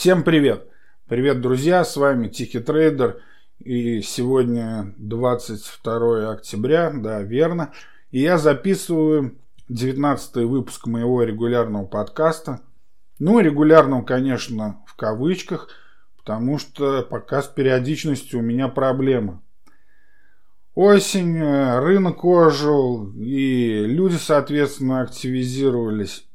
[0.00, 0.66] Всем привет!
[1.08, 1.84] Привет, друзья!
[1.84, 3.20] С вами Тихий Трейдер.
[3.58, 7.74] И сегодня 22 октября, да, верно.
[8.10, 9.36] И я записываю
[9.68, 12.62] 19 выпуск моего регулярного подкаста.
[13.18, 15.68] Ну, регулярного, конечно, в кавычках,
[16.16, 19.40] потому что пока с периодичностью у меня проблемы.
[20.74, 26.26] Осень, э, рынок ожил, и люди, соответственно, активизировались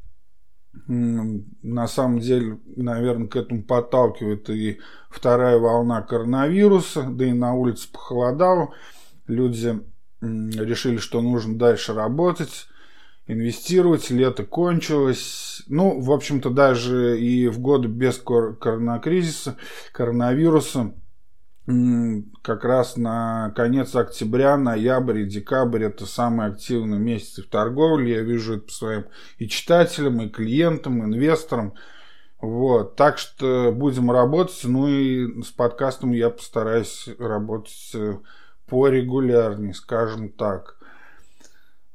[0.88, 4.80] на самом деле, наверное, к этому подталкивает и
[5.10, 8.74] вторая волна коронавируса, да и на улице похолодало.
[9.28, 9.82] Люди
[10.22, 12.68] решили, что нужно дальше работать,
[13.28, 15.64] инвестировать, лето кончилось.
[15.68, 19.58] Ну, в общем-то, даже и в годы без коронакризиса,
[19.92, 20.94] коронавируса–
[21.66, 28.18] как раз на конец октября, ноябрь и декабрь это самые активные месяцы в торговле.
[28.18, 29.06] Я вижу это по своим
[29.40, 31.74] и читателям, и клиентам, инвесторам.
[32.40, 32.96] Вот.
[32.96, 34.62] Так что будем работать.
[34.64, 38.18] Ну и с подкастом я постараюсь работать э,
[38.68, 40.76] порегулярнее, скажем так.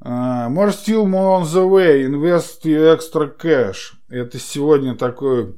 [0.03, 2.07] More still more on the way.
[2.07, 3.93] Invest your extra cash.
[4.09, 5.55] Это сегодня такой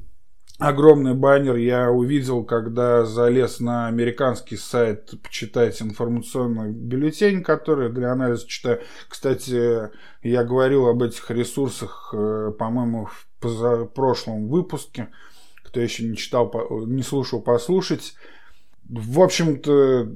[0.67, 8.47] огромный баннер я увидел, когда залез на американский сайт почитать информационный бюллетень, который для анализа
[8.47, 8.79] читаю.
[9.09, 9.89] Кстати,
[10.21, 13.09] я говорил об этих ресурсах, э, по-моему,
[13.41, 15.09] в прошлом выпуске.
[15.63, 16.51] Кто еще не читал,
[16.85, 18.13] не слушал, послушать.
[18.87, 20.11] В общем-то,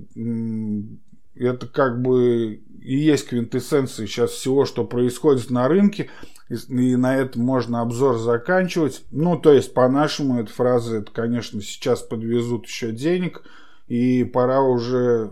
[1.40, 6.10] это как бы и есть квинтэссенция сейчас всего, что происходит на рынке
[6.50, 9.04] и на этом можно обзор заканчивать.
[9.12, 13.44] Ну, то есть, по-нашему, эта фраза, это, конечно, сейчас подвезут еще денег,
[13.88, 15.32] и пора уже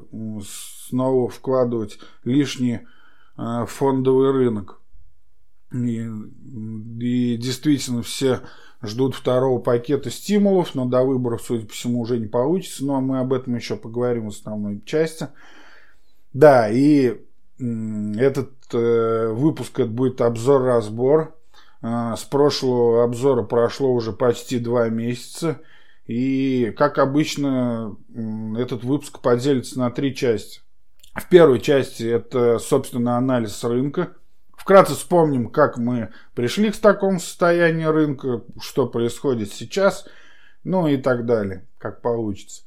[0.89, 2.81] снова вкладывать лишний
[3.37, 4.81] э, фондовый рынок.
[5.73, 6.09] И,
[6.99, 8.41] и действительно все
[8.81, 12.85] ждут второго пакета стимулов, но до выборов, судя по всему, уже не получится.
[12.85, 15.29] Но мы об этом еще поговорим в основной части.
[16.35, 17.21] Да, и
[17.57, 21.33] этот э, выпуск это будет обзор-разбор.
[21.81, 25.61] Э, с прошлого обзора прошло уже почти два месяца.
[26.07, 27.95] И, как обычно,
[28.57, 30.59] этот выпуск поделится на три части.
[31.13, 34.09] В первой части это, собственно, анализ рынка.
[34.57, 40.05] Вкратце вспомним, как мы пришли к такому состоянию рынка, что происходит сейчас,
[40.65, 42.63] ну и так далее, как получится.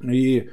[0.05, 0.49] И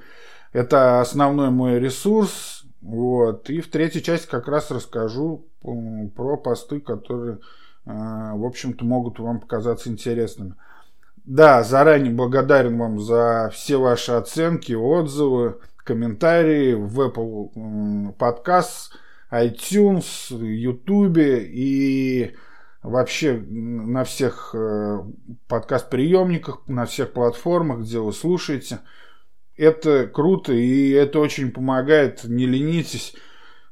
[0.54, 2.65] это основной мой ресурс.
[2.86, 3.50] Вот.
[3.50, 7.40] И в третьей части как раз расскажу про посты, которые,
[7.86, 10.54] э, в общем-то, могут вам показаться интересными.
[11.24, 18.94] Да, заранее благодарен вам за все ваши оценки, отзывы, комментарии в Apple подкаст,
[19.32, 22.36] iTunes, YouTube и
[22.84, 25.00] вообще на всех э,
[25.48, 28.82] подкаст-приемниках, на всех платформах, где вы слушаете.
[29.58, 33.16] Это круто и это очень помогает, не ленитесь.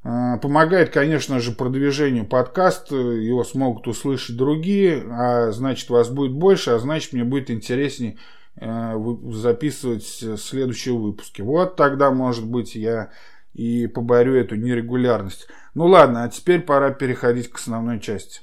[0.04, 6.72] А, помогает, конечно же, продвижению подкаста, его смогут услышать другие, а значит вас будет больше,
[6.72, 8.18] а значит мне будет интереснее
[8.58, 8.96] э,
[9.32, 11.42] записывать следующие выпуски.
[11.42, 13.12] Вот тогда, может быть, я
[13.54, 15.48] и поборю эту нерегулярность.
[15.74, 18.42] Ну ладно, а теперь пора переходить к основной части.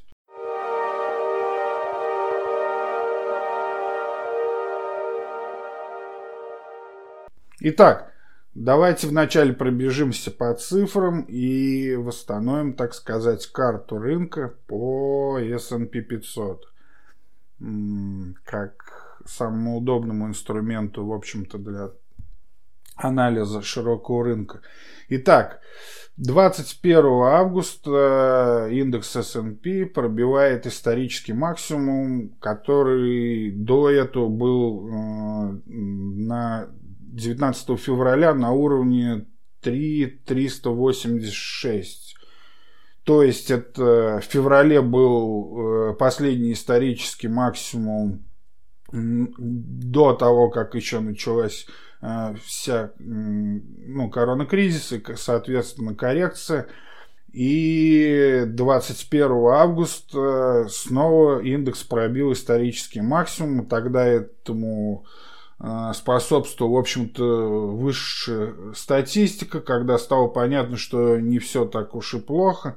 [7.60, 8.10] Итак,
[8.54, 16.65] Давайте вначале пробежимся по цифрам и восстановим, так сказать, карту рынка по S&P 500.
[18.45, 21.91] Как самому удобному инструменту, в общем-то, для
[22.97, 24.62] анализа широкого рынка.
[25.09, 25.60] Итак,
[26.16, 36.68] 21 августа индекс S&P пробивает исторический максимум, который до этого был э, на
[37.12, 39.27] 19 февраля на уровне
[39.62, 42.16] 3,386.
[43.04, 48.24] То есть это в феврале был э, последний исторический максимум
[48.92, 51.66] до того, как еще началась
[52.03, 56.66] э, вся ну, коронакризис и, соответственно, коррекция.
[57.33, 63.66] И 21 августа снова индекс пробил исторический максимум.
[63.66, 65.29] Тогда этому э,
[65.95, 67.22] способствовала, в общем-то,
[67.77, 72.77] высшая статистика, когда стало понятно, что не все так уж и плохо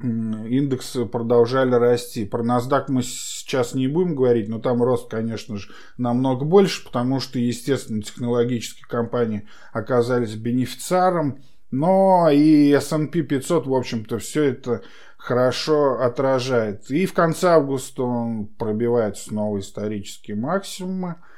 [0.00, 2.24] индексы продолжали расти.
[2.24, 7.20] Про NASDAQ мы сейчас не будем говорить, но там рост, конечно же, намного больше, потому
[7.20, 14.82] что, естественно, технологические компании оказались бенефициаром, но и S&P 500, в общем-то, все это
[15.16, 16.90] хорошо отражает.
[16.90, 21.37] И в конце августа он пробивает снова исторические максимумы э,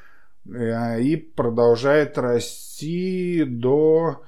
[0.55, 4.23] и продолжает расти до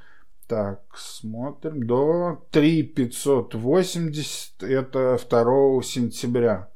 [0.53, 1.87] так, смотрим.
[1.87, 6.69] До 3580, это 2 сентября,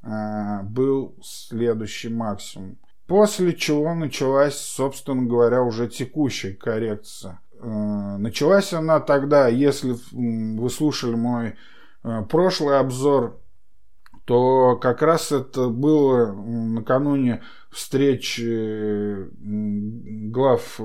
[0.00, 2.78] а, был следующий максимум.
[3.08, 7.40] После чего началась, собственно говоря, уже текущая коррекция.
[7.58, 11.56] А, началась она тогда, если вы слушали мой
[12.28, 13.40] прошлый обзор,
[14.26, 19.28] то как раз это было накануне встречи
[20.30, 20.80] глав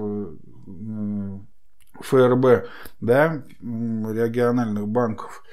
[2.00, 2.68] ФРБ,
[3.02, 5.44] да, региональных банков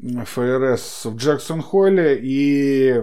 [0.00, 3.02] ФРС в Джексон-Холле, и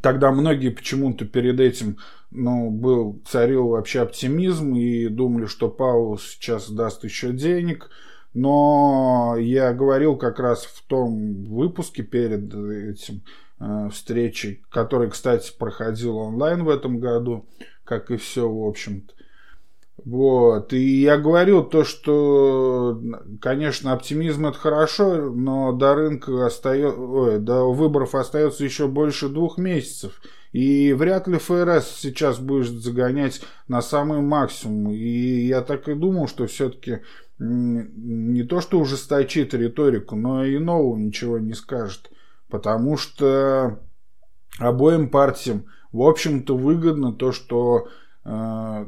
[0.00, 1.98] тогда многие почему-то перед этим
[2.30, 7.90] ну, был, царил вообще оптимизм и думали, что Паул сейчас даст еще денег.
[8.34, 13.22] Но я говорил как раз в том выпуске перед этим
[13.60, 17.46] э, встречей, который, кстати, проходил онлайн в этом году,
[17.84, 19.12] как и все, в общем-то,
[20.04, 20.72] вот.
[20.72, 23.00] И я говорил то, что,
[23.40, 30.20] конечно, оптимизм это хорошо, но до рынка остается, до выборов остается еще больше двух месяцев.
[30.52, 34.90] И вряд ли ФРС сейчас будет загонять на самый максимум.
[34.90, 37.00] И я так и думал, что все-таки
[37.42, 42.10] не то, что ужесточит риторику, но и нового ничего не скажет.
[42.48, 43.80] Потому что
[44.58, 47.88] обоим партиям, в общем-то, выгодно то, что
[48.24, 48.86] э,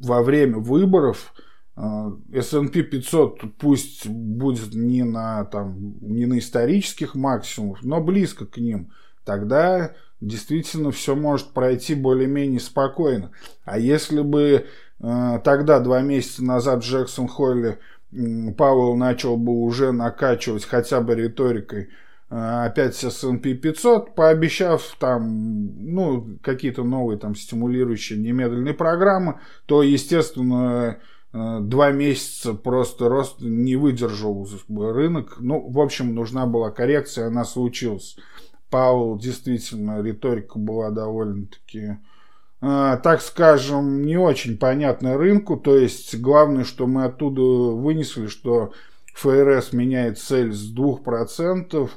[0.00, 1.34] во время выборов
[1.76, 1.80] э,
[2.32, 8.92] S&P 500 пусть будет не на, там, не на исторических максимумах, но близко к ним.
[9.24, 13.32] Тогда действительно все может пройти более-менее спокойно.
[13.64, 14.66] А если бы
[15.00, 17.78] тогда, два месяца назад, Джексон Холле
[18.12, 21.88] э, Пауэлл начал бы уже накачивать хотя бы риторикой
[22.28, 30.98] Э, опять S&P 500, пообещав там, ну, какие-то новые там стимулирующие немедленные программы, то, естественно,
[31.32, 35.36] э, два месяца просто рост не выдержал рынок.
[35.38, 38.16] Ну, в общем, нужна была коррекция, она случилась.
[38.70, 41.98] Паул действительно, риторика была довольно-таки,
[43.02, 45.56] так скажем, не очень понятна рынку.
[45.56, 48.72] То есть, главное, что мы оттуда вынесли, что
[49.14, 51.90] ФРС меняет цель с 2%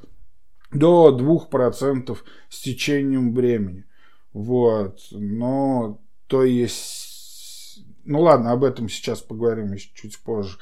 [0.71, 1.17] до
[1.51, 2.17] 2%
[2.49, 3.85] с течением времени.
[4.33, 4.99] Вот.
[5.11, 7.85] Но, то есть...
[8.05, 10.57] Ну ладно, об этом сейчас поговорим еще чуть позже.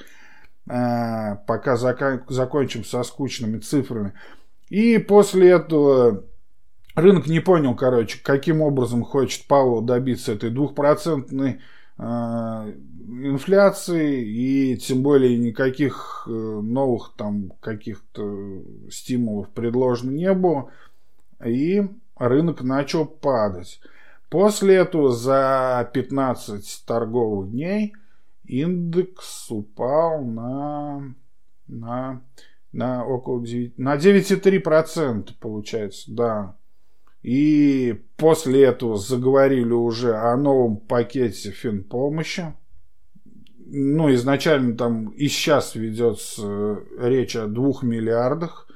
[0.69, 4.13] А, пока зак- закончим со скучными цифрами.
[4.69, 6.25] И после этого
[6.97, 11.61] рынок не понял, короче, каким образом хочет Павел добиться этой двухпроцентной
[11.99, 12.73] Э,
[13.07, 18.61] инфляции и тем более никаких э, новых там каких-то
[18.91, 20.69] стимулов предложено не было
[21.43, 23.79] и рынок начал падать.
[24.29, 27.95] После этого за 15 торговых дней
[28.43, 31.15] индекс упал на,
[31.67, 32.21] на,
[32.73, 36.55] на около 9, на 9,3% получается, да.
[37.23, 42.53] И после этого заговорили уже о новом пакете финпомощи.
[43.69, 48.67] Ну, изначально там и сейчас ведется речь о двух миллиардах,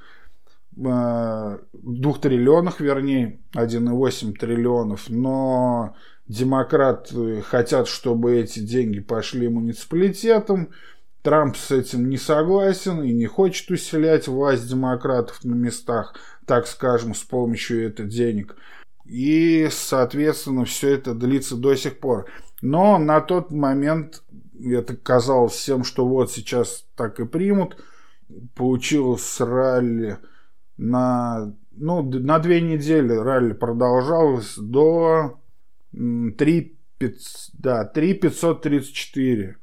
[0.76, 5.96] э, двух триллионах, вернее, 1,8 триллионов, но
[6.28, 10.70] демократы хотят, чтобы эти деньги пошли муниципалитетам,
[11.22, 17.14] Трамп с этим не согласен и не хочет усилять власть демократов на местах, так скажем,
[17.14, 18.56] с помощью этих денег.
[19.06, 22.28] И, соответственно, все это длится до сих пор.
[22.62, 24.24] Но на тот момент
[24.60, 27.78] это казалось всем, что вот сейчас так и примут.
[28.56, 30.18] Получилось ралли
[30.78, 35.40] на, ну, на две недели ралли продолжалось до
[35.92, 39.58] 3, 5, да, 3 534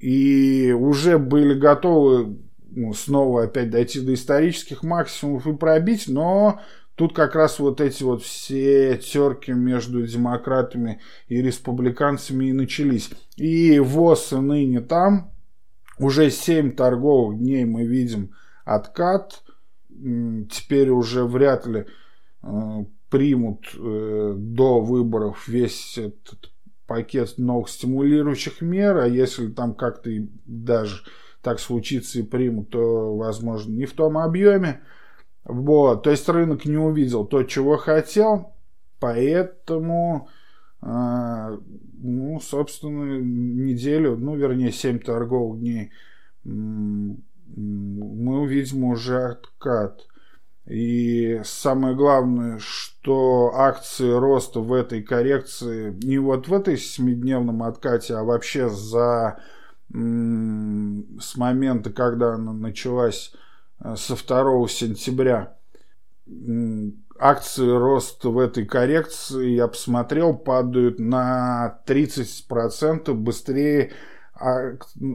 [0.00, 2.38] и уже были готовы
[2.70, 6.60] ну, снова опять дойти до исторических максимумов и пробить, но
[6.94, 13.10] тут как раз вот эти вот все терки между демократами и республиканцами и начались.
[13.36, 15.32] И ВОЗ и ныне там,
[15.98, 19.42] уже 7 торговых дней мы видим откат,
[19.88, 21.86] теперь уже вряд ли
[22.42, 26.49] э, примут э, до выборов весь этот
[26.90, 30.10] пакет новых стимулирующих мер, а если там как-то
[30.44, 31.04] даже
[31.40, 34.80] так случится и примут, то, возможно, не в том объеме.
[35.44, 38.54] Вот, то есть рынок не увидел то, чего хотел,
[38.98, 40.30] поэтому,
[40.82, 41.58] э,
[42.02, 45.92] ну, собственно, неделю, ну, вернее, 7 торговых дней
[46.42, 50.08] мы увидим уже откат.
[50.66, 58.14] И самое главное, что акции роста в этой коррекции, не вот в этой семидневном откате,
[58.14, 59.40] а вообще за
[59.92, 63.32] с момента, когда она началась
[63.82, 65.56] э, со 2 сентября,
[67.18, 73.92] акции роста в этой коррекции, я посмотрел, падают на 30% быстрее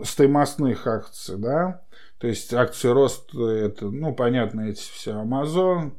[0.03, 1.81] стоимостных акций, да,
[2.19, 5.93] то есть акции рост, это, ну, понятно, эти все Amazon,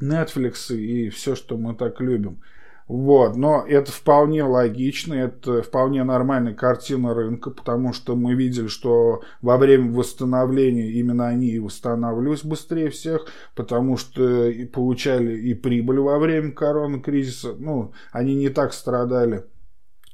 [0.00, 2.40] Netflix и все, что мы так любим.
[2.86, 9.22] Вот, но это вполне логично, это вполне нормальная картина рынка, потому что мы видели, что
[9.40, 16.18] во время восстановления именно они и восстанавливались быстрее всех, потому что получали и прибыль во
[16.18, 19.46] время коронакризиса, ну, они не так страдали,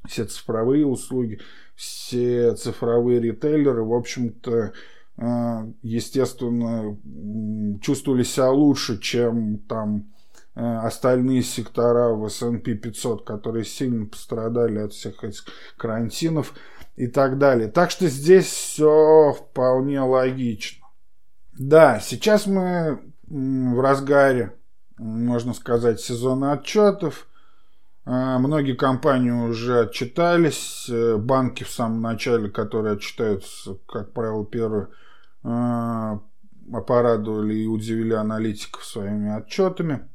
[0.07, 1.41] все цифровые услуги,
[1.75, 4.75] все цифровые ритейлеры, в общем-то,
[5.83, 6.97] естественно,
[7.83, 10.15] чувствовали себя лучше, чем там
[10.55, 15.45] э, остальные сектора в S&P 500, которые сильно пострадали от всех этих
[15.77, 16.55] карантинов
[16.97, 17.69] и так далее.
[17.69, 20.87] Так что здесь все вполне логично.
[21.53, 24.55] Да, сейчас мы в разгаре,
[24.97, 27.29] можно сказать, сезона отчетов.
[28.07, 30.91] Э, многие компании уже отчитались.
[31.19, 34.89] Банки в самом начале, которые отчитаются, как правило, первые а,
[35.43, 40.09] порадовали и удивили аналитиков своими отчетами.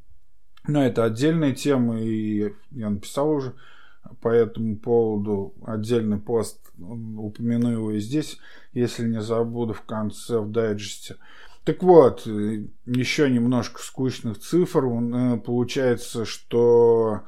[0.67, 3.53] Но это отдельная тема, и я написал уже
[4.22, 8.38] по этому поводу отдельный пост, упомяну его и здесь,
[8.74, 11.17] если не забуду в конце в дайджесте.
[11.63, 14.86] Так вот, еще немножко скучных цифр.
[14.86, 17.24] Э, получается, что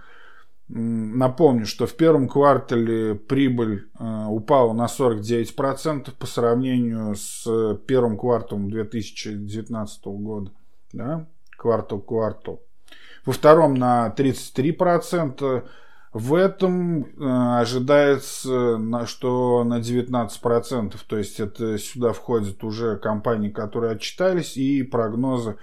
[0.69, 7.47] Напомню, что в первом квартале прибыль э, упала на 49% по сравнению с
[7.87, 10.51] первым кварталом 2019 года.
[10.91, 11.25] Да?
[11.57, 12.61] Квартал-квартал.
[13.25, 15.63] Во втором на 33%.
[16.11, 20.95] В этом э, ожидается, что на 19%.
[21.07, 25.57] То есть это сюда входят уже компании, которые отчитались и прогнозы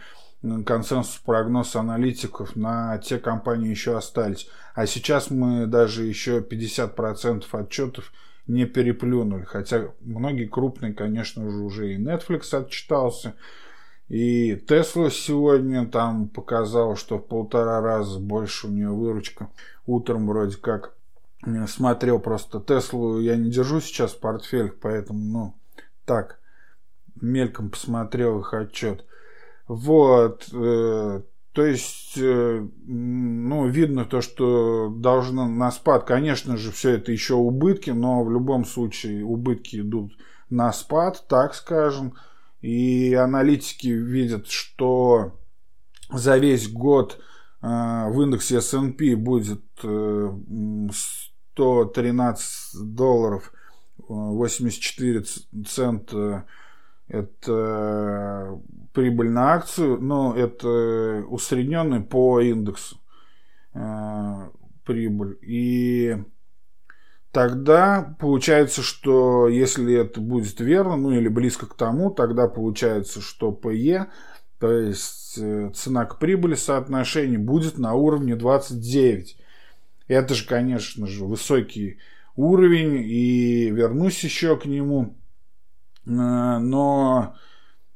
[0.65, 4.49] консенсус прогноз аналитиков на те компании еще остались.
[4.75, 8.13] А сейчас мы даже еще 50% отчетов
[8.47, 9.45] не переплюнули.
[9.45, 13.35] Хотя многие крупные, конечно же, уже и Netflix отчитался.
[14.09, 19.49] И Tesla сегодня там показал, что в полтора раза больше у нее выручка.
[19.87, 20.95] Утром вроде как
[21.67, 23.19] смотрел просто Теслу.
[23.19, 25.55] Я не держу сейчас в портфелях, поэтому, ну,
[26.05, 26.39] так,
[27.21, 29.07] мельком посмотрел их отчет.
[29.67, 30.49] Вот.
[30.53, 36.05] Э, то есть, э, ну, видно то, что должно на спад.
[36.05, 40.13] Конечно же, все это еще убытки, но в любом случае убытки идут
[40.51, 42.15] на спад, так скажем.
[42.61, 45.39] И аналитики видят, что
[46.11, 47.19] за весь год
[47.63, 49.63] э, в индексе S&P будет
[51.55, 53.53] 113 долларов
[54.09, 55.25] 84
[55.67, 56.45] цента
[57.09, 58.61] это
[58.93, 62.97] прибыль на акцию, но это усредненный по индексу
[63.75, 64.49] э,
[64.85, 65.39] прибыль.
[65.43, 66.17] И
[67.33, 73.51] тогда получается, что если это будет верно, ну или близко к тому, тогда получается, что
[73.51, 74.07] PE,
[74.59, 79.37] то есть э, цена к прибыли соотношение будет на уровне 29.
[80.07, 81.99] Это же, конечно же, высокий
[82.37, 85.17] уровень, и вернусь еще к нему.
[86.07, 87.35] Э, но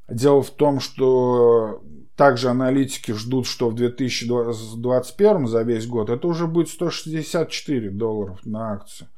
[0.09, 1.83] дело в том, что
[2.17, 8.73] также аналитики ждут, что в 2021 за весь год это уже будет 164 долларов на
[8.73, 9.09] акцию.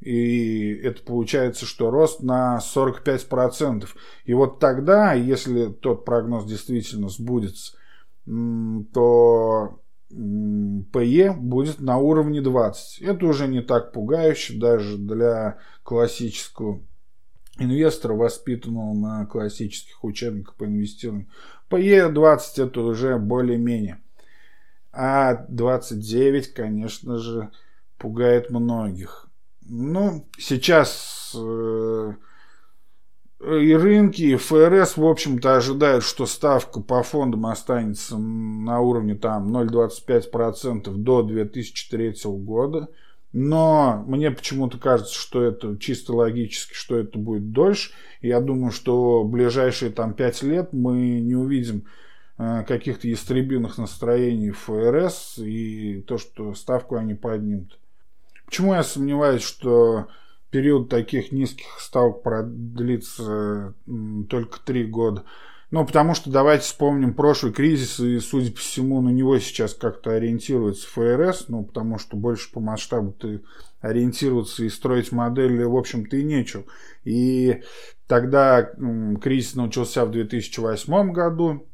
[0.00, 3.88] И это получается, что рост на 45%.
[4.24, 7.76] И вот тогда, если тот прогноз действительно сбудется,
[8.92, 9.80] то
[10.12, 13.02] PE будет на уровне 20.
[13.02, 16.82] Это уже не так пугающе даже для классического
[17.58, 21.28] инвестора, воспитанного на классических учебниках по инвестированию.
[21.68, 24.00] По Е20 это уже более-менее.
[24.92, 27.50] А 29, конечно же,
[27.98, 29.28] пугает многих.
[29.66, 32.12] Ну, сейчас э,
[33.40, 39.54] и рынки, и ФРС, в общем-то, ожидают, что ставка по фондам останется на уровне там
[39.56, 42.88] 0,25% до 2003 года.
[43.36, 47.90] Но мне почему-то кажется, что это чисто логически, что это будет дольше.
[48.20, 51.84] Я думаю, что в ближайшие там 5 лет мы не увидим
[52.38, 57.76] э, каких-то ястребиных настроений ФРС и то, что ставку они поднимут.
[58.46, 60.06] Почему я сомневаюсь, что
[60.50, 63.74] период таких низких ставок продлится
[64.30, 65.24] только три года.
[65.70, 70.10] Ну, потому что давайте вспомним прошлый кризис, и, судя по всему, на него сейчас как-то
[70.10, 73.42] ориентируется ФРС, ну, потому что больше по масштабу ты
[73.80, 76.64] ориентироваться и строить модели, в общем-то, и нечего.
[77.04, 77.62] И
[78.06, 78.70] тогда
[79.20, 81.66] кризис начался в 2008 году,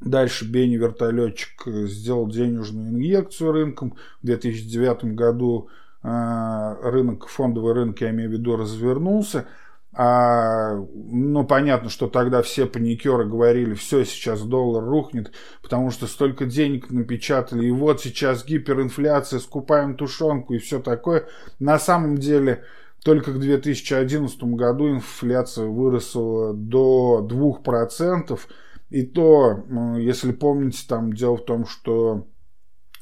[0.00, 3.96] Дальше Бенни вертолетчик сделал денежную инъекцию рынком.
[4.22, 5.70] В 2009 году
[6.02, 9.46] а, рынок, фондовый рынок, я имею в виду, развернулся.
[9.92, 16.46] А, ну, понятно, что тогда все паникеры говорили, все, сейчас доллар рухнет, потому что столько
[16.46, 21.26] денег напечатали, и вот сейчас гиперинфляция, скупаем тушенку и все такое.
[21.58, 22.64] На самом деле,
[23.02, 28.38] только к 2011 году инфляция выросла до 2%.
[28.90, 29.64] И то,
[29.98, 32.26] если помните, там дело в том, что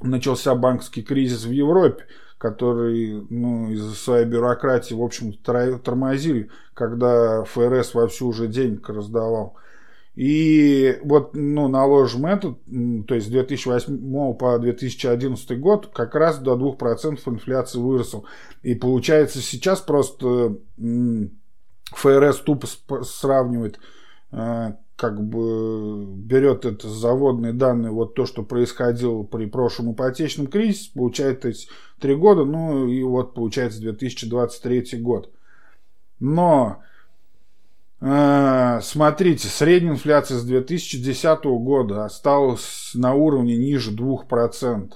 [0.00, 2.04] начался банковский кризис в Европе,
[2.38, 5.32] который ну, из-за своей бюрократии, в общем
[5.82, 9.56] тормозили, когда ФРС вовсю уже денег раздавал.
[10.14, 12.56] И вот ну, наложим это,
[13.06, 18.24] то есть с 2008 по 2011 год как раз до 2% инфляции выросла.
[18.62, 20.56] И получается сейчас просто
[21.92, 22.66] ФРС тупо
[23.02, 23.78] сравнивает
[24.32, 30.90] э, как бы берет это заводные данные, вот то, что происходило при прошлом ипотечном кризисе,
[30.94, 31.68] получает эти
[32.00, 35.30] три года, ну и вот получается 2023 год.
[36.18, 36.82] Но
[38.00, 44.92] э, смотрите, средняя инфляция с 2010 года осталась на уровне ниже 2%.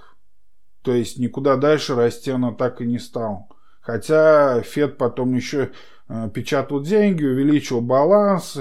[0.83, 3.47] То есть никуда дальше расти она так и не стала.
[3.83, 5.73] Хотя Фед потом еще
[6.09, 8.57] э, печатал деньги, увеличил баланс,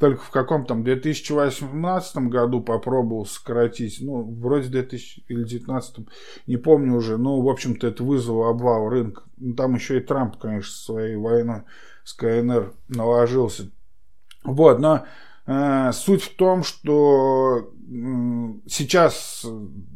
[0.00, 6.06] только в каком там 2018 году попробовал сократить, ну, вроде 2000 или 2019,
[6.46, 9.24] не помню уже, ну, в общем-то, это вызвало обвал рынка.
[9.36, 11.64] Ну, там еще и Трамп, конечно, своей войной
[12.02, 13.70] с КНР наложился.
[14.42, 15.04] Вот, но
[15.44, 17.62] э, суть в том, что э,
[18.68, 19.44] сейчас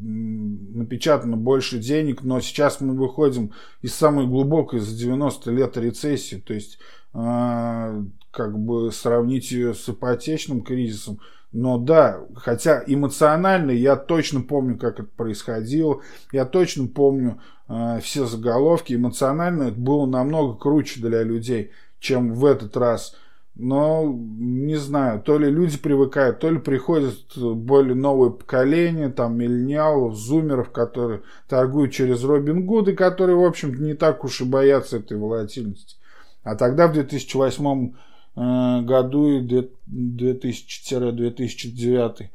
[0.00, 6.52] напечатано больше денег, но сейчас мы выходим из самой глубокой за 90 лет рецессии, то
[6.52, 6.78] есть
[7.14, 8.04] э,
[8.34, 11.20] как бы сравнить ее с ипотечным кризисом.
[11.52, 16.00] Но да, хотя эмоционально я точно помню, как это происходило,
[16.32, 18.94] я точно помню э, все заголовки.
[18.94, 21.70] Эмоционально это было намного круче для людей,
[22.00, 23.16] чем в этот раз.
[23.54, 30.16] Но не знаю, то ли люди привыкают, то ли приходят более новое поколение, там миллениалов,
[30.16, 35.16] зумеров, которые торгуют через Робин Гуды, которые, в общем-то, не так уж и боятся этой
[35.16, 35.98] волатильности.
[36.42, 39.40] А тогда в 2008 Э, году и
[39.88, 42.28] 2000-2009.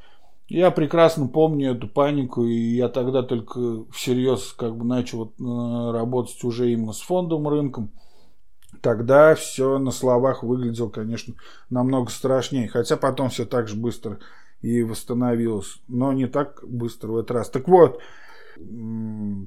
[0.50, 6.44] Я прекрасно помню эту панику, и я тогда только всерьез как бы начал э, работать
[6.44, 7.92] уже именно с фондовым рынком.
[8.82, 11.36] Тогда все на словах выглядело, конечно,
[11.70, 14.18] намного страшнее, хотя потом все так же быстро
[14.62, 17.50] и восстановилось, но не так быстро в этот раз.
[17.50, 18.02] Так вот,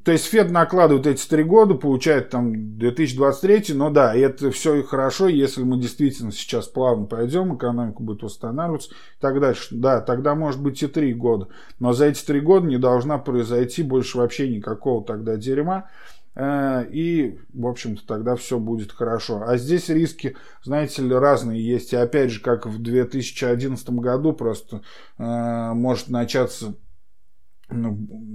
[0.04, 5.28] то есть Фед накладывает эти три года, получает там 2023, но да, это все хорошо,
[5.28, 9.68] если мы действительно сейчас плавно пойдем, экономика будет восстанавливаться и так дальше.
[9.72, 11.48] Да, тогда может быть и три года,
[11.78, 15.88] но за эти три года не должна произойти больше вообще никакого тогда дерьма.
[16.34, 19.42] Э, и, в общем-то, тогда все будет хорошо.
[19.46, 21.92] А здесь риски, знаете ли, разные есть.
[21.92, 24.82] И опять же, как в 2011 году, просто
[25.18, 26.74] э, может начаться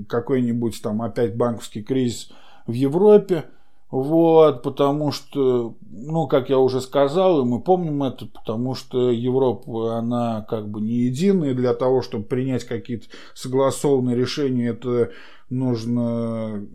[0.08, 2.32] какой-нибудь там опять банковский кризис
[2.66, 3.46] в Европе.
[3.90, 9.98] Вот, потому что, ну, как я уже сказал, и мы помним это, потому что Европа,
[9.98, 15.12] она как бы не единая, для того, чтобы принять какие-то согласованные решения, это
[15.50, 16.68] нужно,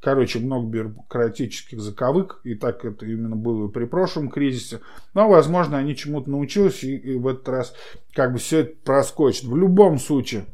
[0.00, 4.78] короче, много бюрократических заковык, и так это именно было при прошлом кризисе,
[5.14, 7.74] но, возможно, они чему-то научились, и, и в этот раз
[8.12, 9.46] как бы все это проскочит.
[9.46, 10.46] В любом случае,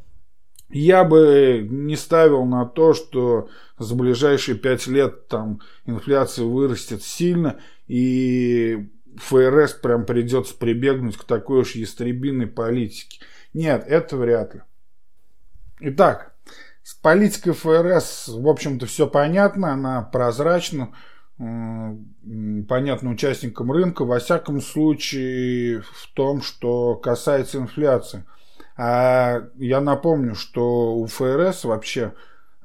[0.69, 3.49] я бы не ставил на то, что
[3.79, 11.61] за ближайшие пять лет там инфляция вырастет сильно, и ФРС прям придется прибегнуть к такой
[11.61, 13.21] уж ястребиной политике.
[13.53, 14.63] Нет, это вряд ли.
[15.81, 16.35] Итак,
[16.83, 20.95] с политикой ФРС, в общем-то, все понятно, она прозрачна.
[21.39, 28.25] понятно участникам рынка, во всяком случае в том, что касается инфляции.
[28.77, 32.15] А я напомню, что у ФРС вообще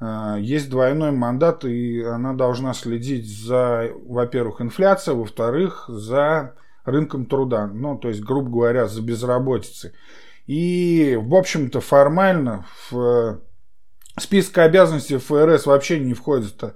[0.00, 7.66] э, есть двойной мандат, и она должна следить за, во-первых, инфляцией, во-вторых, за рынком труда,
[7.66, 9.92] ну, то есть, грубо говоря, за безработицей.
[10.46, 13.40] И, в общем-то, формально в
[14.18, 16.72] список обязанностей ФРС вообще не входит э,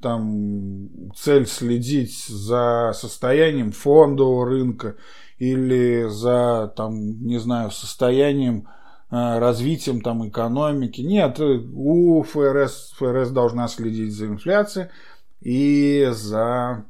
[0.00, 4.96] там цель следить за состоянием фондового рынка
[5.38, 8.68] или за, там, не знаю, состоянием
[9.08, 11.00] Э, развитием там, экономики.
[11.00, 14.88] Нет, у ФРС, ФРС должна следить за инфляцией
[15.40, 16.86] и за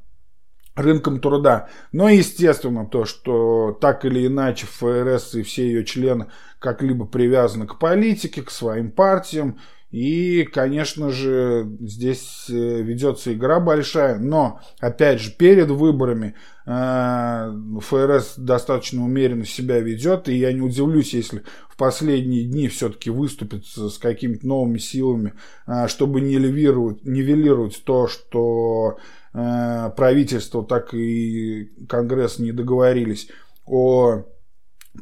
[0.74, 1.68] рынком труда.
[1.92, 6.28] Но естественно то, что так или иначе ФРС и все ее члены
[6.58, 9.58] как-либо привязаны к политике, к своим партиям,
[9.90, 16.34] и, конечно же, здесь э, ведется игра большая, но, опять же, перед выборами
[16.66, 23.66] ФРС достаточно умеренно себя ведет, и я не удивлюсь, если в последние дни все-таки выступит
[23.66, 25.34] с какими-то новыми силами,
[25.68, 28.98] э, чтобы нивелировать, то, что
[29.32, 33.28] правительство, так и Конгресс не договорились
[33.66, 34.24] о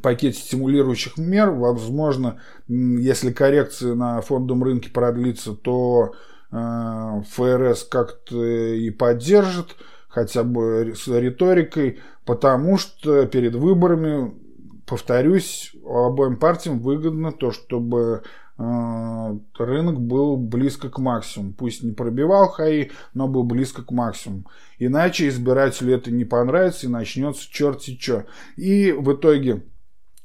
[0.03, 1.51] пакете стимулирующих мер.
[1.51, 6.15] Возможно, если коррекция на фондовом рынке продлится, то
[6.51, 9.77] ФРС как-то и поддержит,
[10.15, 14.33] хотя бы с риторикой, потому что перед выборами,
[14.85, 18.23] повторюсь, обоим партиям выгодно то, чтобы
[18.57, 21.51] э, рынок был близко к максимуму.
[21.51, 24.45] Пусть не пробивал хаи, но был близко к максимуму.
[24.79, 28.25] Иначе избирателю это не понравится и начнется черти что.
[28.55, 29.63] И в итоге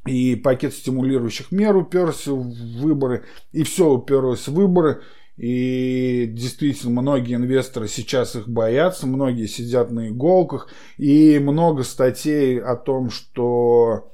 [0.06, 2.48] и пакет стимулирующих мер уперся в
[2.78, 5.02] выборы, и все уперлось в выборы.
[5.40, 12.76] И действительно, многие инвесторы сейчас их боятся, многие сидят на иголках, и много статей о
[12.76, 14.12] том, что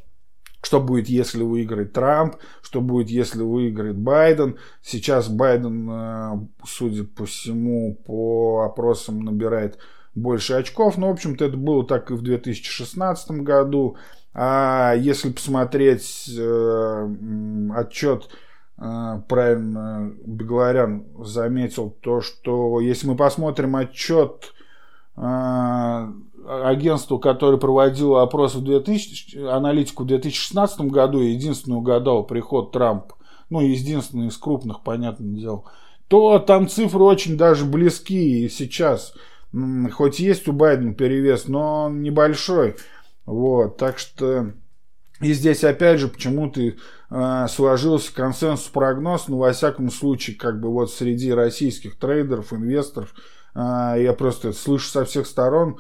[0.62, 4.56] что будет, если выиграет Трамп, что будет, если выиграет Байден.
[4.82, 9.78] Сейчас Байден, э, судя по всему, по опросам набирает
[10.14, 10.96] больше очков.
[10.96, 13.96] Но, в общем-то, это было так и в 2016 году.
[14.32, 17.14] А если посмотреть э,
[17.74, 18.28] отчет,
[18.76, 24.52] правильно Бегларян заметил то, что если мы посмотрим отчет
[25.16, 26.12] э,
[26.46, 33.16] агентства, которое проводило опрос в 2000, аналитику в 2016 году, единственный угадал приход Трампа,
[33.48, 35.64] ну, единственный из крупных, понятное дело,
[36.08, 39.14] то там цифры очень даже близки и сейчас.
[39.92, 42.76] Хоть есть у Байдена перевес, но он небольшой.
[43.24, 44.52] Вот, так что
[45.20, 50.70] и здесь опять же почему-то э, сложился консенсус прогноз, ну во всяком случае как бы
[50.70, 53.14] вот среди российских трейдеров, инвесторов,
[53.55, 55.79] э, я просто это слышу со всех сторон,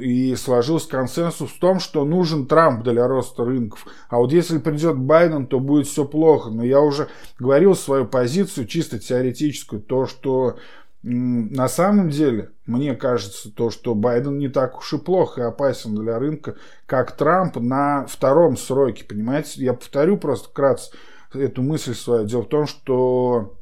[0.00, 3.86] и сложился консенсус в том, что нужен Трамп для роста рынков.
[4.08, 6.50] А вот если придет Байден, то будет все плохо.
[6.50, 10.58] Но я уже говорил свою позицию, чисто теоретическую, то, что
[11.02, 15.94] на самом деле, мне кажется, то, что Байден не так уж и плохо и опасен
[15.94, 16.56] для рынка,
[16.86, 19.62] как Трамп на втором сроке, понимаете?
[19.62, 20.90] Я повторю просто вкратце
[21.32, 22.26] эту мысль свою.
[22.26, 23.56] Дело в том, что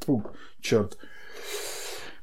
[0.61, 0.97] черт,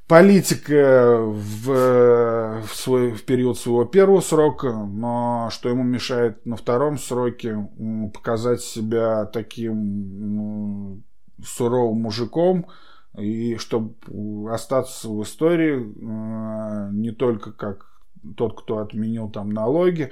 [0.08, 6.98] политика в, в, свой, в период своего первого срока, но что ему мешает на втором
[6.98, 7.70] сроке
[8.14, 11.04] показать себя таким
[11.46, 12.66] суровым мужиком,
[13.18, 13.96] и чтобы
[14.52, 17.88] остаться в истории э, не только как
[18.38, 20.12] тот, кто отменил там налоги,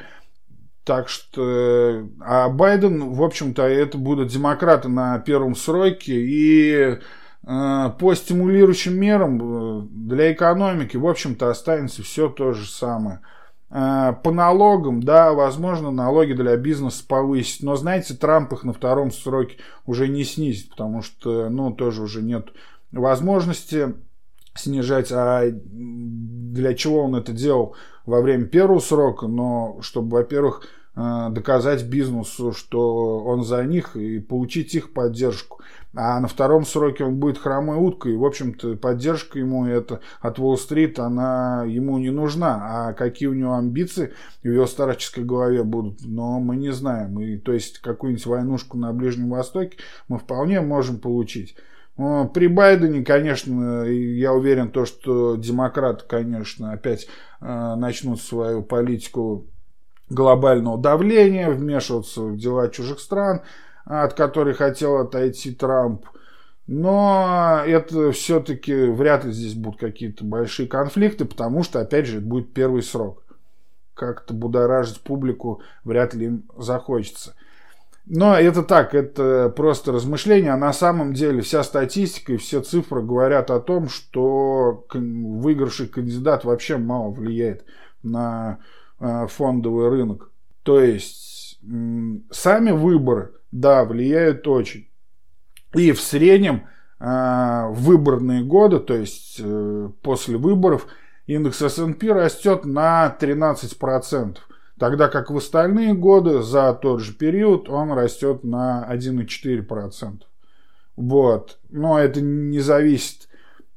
[0.83, 6.97] так что, а Байден, в общем-то, это будут демократы на первом сроке, и э,
[7.43, 13.21] по стимулирующим мерам э, для экономики, в общем-то, останется все то же самое.
[13.69, 19.57] По налогам, да, возможно, налоги для бизнеса повысить, но, знаете, Трамп их на втором сроке
[19.85, 22.49] уже не снизит, потому что, ну, тоже уже нет
[22.91, 23.93] возможности
[24.55, 27.75] снижать, а для чего он это делал
[28.05, 30.63] во время первого срока, но чтобы, во-первых,
[30.95, 35.61] э, доказать бизнесу, что он за них и получить их поддержку.
[35.95, 38.15] А на втором сроке он будет хромой уткой.
[38.15, 42.89] В общем-то, поддержка ему это от Уолл-стрит, она ему не нужна.
[42.89, 47.19] А какие у него амбиции в его старческой голове будут, но мы не знаем.
[47.19, 51.55] И, то есть, какую-нибудь войнушку на Ближнем Востоке мы вполне можем получить.
[52.33, 57.07] При Байдене, конечно, я уверен, то, что демократы, конечно, опять
[57.41, 59.47] э, начнут свою политику
[60.09, 63.41] глобального давления, вмешиваться в дела чужих стран,
[63.83, 66.05] от которых хотел отойти Трамп.
[66.67, 72.25] Но это все-таки вряд ли здесь будут какие-то большие конфликты, потому что, опять же, это
[72.25, 73.25] будет первый срок.
[73.93, 77.35] Как-то будоражить публику вряд ли им захочется.
[78.11, 80.51] Но это так, это просто размышления.
[80.51, 86.43] А на самом деле вся статистика и все цифры говорят о том, что выигравший кандидат
[86.43, 87.65] вообще мало влияет
[88.01, 88.57] на
[88.99, 90.31] э, фондовый рынок.
[90.63, 91.59] То есть
[92.31, 94.87] сами выборы, да, влияют очень.
[95.75, 96.63] И в среднем
[96.99, 100.87] э, выборные годы, то есть э, после выборов,
[101.27, 104.37] индекс S&P растет на 13%,
[104.79, 110.21] тогда как в остальные годы за тот же период он растет на 1,4%.
[110.95, 111.59] Вот.
[111.69, 113.29] Но это не зависит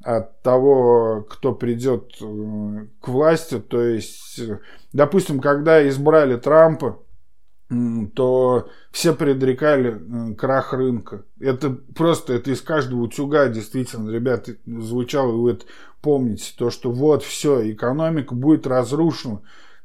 [0.02, 3.60] от того, кто придет э, к власти.
[3.60, 4.40] То есть,
[4.92, 6.98] допустим, когда избрали Трампа,
[8.14, 11.24] то все предрекали крах рынка.
[11.40, 15.64] Это просто, это из каждого утюга, действительно, ребят, звучало, вы это
[16.02, 19.40] помните, то, что вот, все, экономика будет разрушена,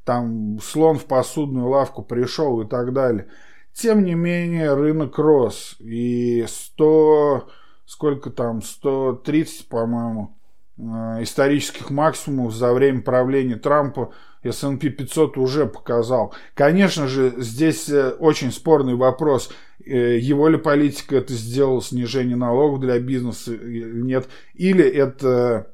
[0.07, 3.27] там слон в посудную лавку пришел и так далее.
[3.73, 7.47] Тем не менее, рынок рос, и 100,
[7.85, 10.35] сколько там, 130, по-моему,
[10.77, 10.81] э,
[11.21, 16.33] исторических максимумов за время правления Трампа– S&P 500 уже показал.
[16.53, 19.51] Конечно же, здесь э, очень спорный вопрос,
[19.83, 25.73] э, его ли политика это сделала, снижение налогов для бизнеса или нет, или это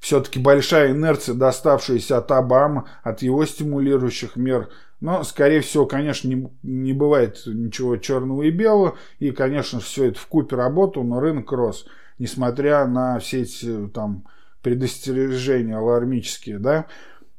[0.00, 4.70] все-таки большая инерция, доставшаяся от Обамы, от его стимулирующих мер.
[5.00, 8.96] Но, скорее всего, конечно, не, не бывает ничего черного и белого.
[9.18, 11.86] И, конечно, все это в купе работало, но рынок рос,
[12.18, 14.24] несмотря на все эти там
[14.62, 16.86] предостережения алармические, да.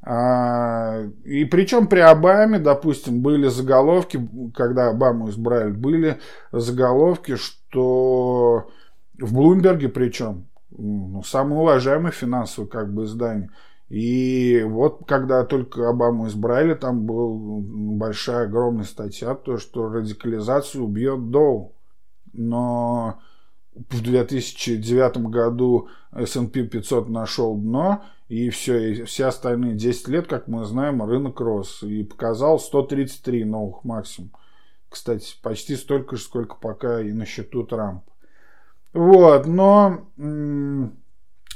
[0.03, 4.19] А, и причем при Обаме, допустим, были заголовки,
[4.55, 6.19] когда Обаму избрали, были
[6.51, 8.71] заголовки, что
[9.19, 13.49] в Блумберге причем, ну, самое уважаемое финансовое как бы издание.
[13.89, 17.61] И вот когда только Обаму избрали, там была
[17.97, 21.73] большая, огромная статья, то, что радикализацию убьет Доу.
[22.31, 23.19] Но
[23.73, 30.47] в 2009 году S&P 500 нашел дно, и все, и все остальные 10 лет, как
[30.47, 34.31] мы знаем, рынок рос и показал 133 новых максимум.
[34.87, 38.03] Кстати, почти столько же, сколько пока и на счету Трамп.
[38.93, 40.07] Вот, но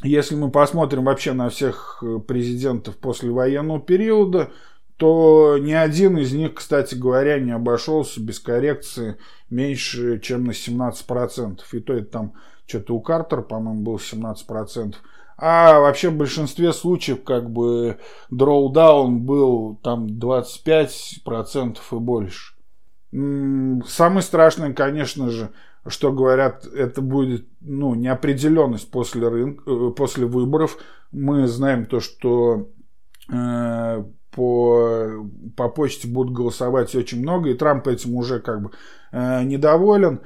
[0.03, 4.51] если мы посмотрим вообще на всех президентов после военного периода,
[4.97, 9.17] то ни один из них, кстати говоря, не обошелся без коррекции
[9.49, 11.59] меньше, чем на 17%.
[11.73, 12.33] И то это там
[12.65, 14.95] что-то у Картера, по-моему, было 17%.
[15.37, 22.53] А вообще в большинстве случаев как бы дроудаун был там 25% и больше.
[23.11, 25.51] Самое страшное, конечно же,
[25.87, 30.77] что говорят, это будет ну, неопределенность после, рынка, э, после выборов.
[31.11, 32.69] Мы знаем то, что
[33.31, 35.09] э, по,
[35.55, 38.71] по почте будут голосовать очень много, и Трамп этим уже как бы
[39.11, 40.21] э, недоволен.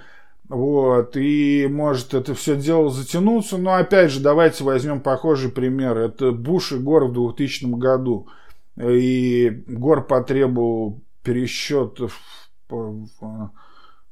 [0.47, 5.97] Вот, и может это все дело затянуться, но опять же, давайте возьмем похожий пример.
[5.97, 8.27] Это Буш и Гор в 2000 году.
[8.75, 11.99] И Гор потребовал пересчет,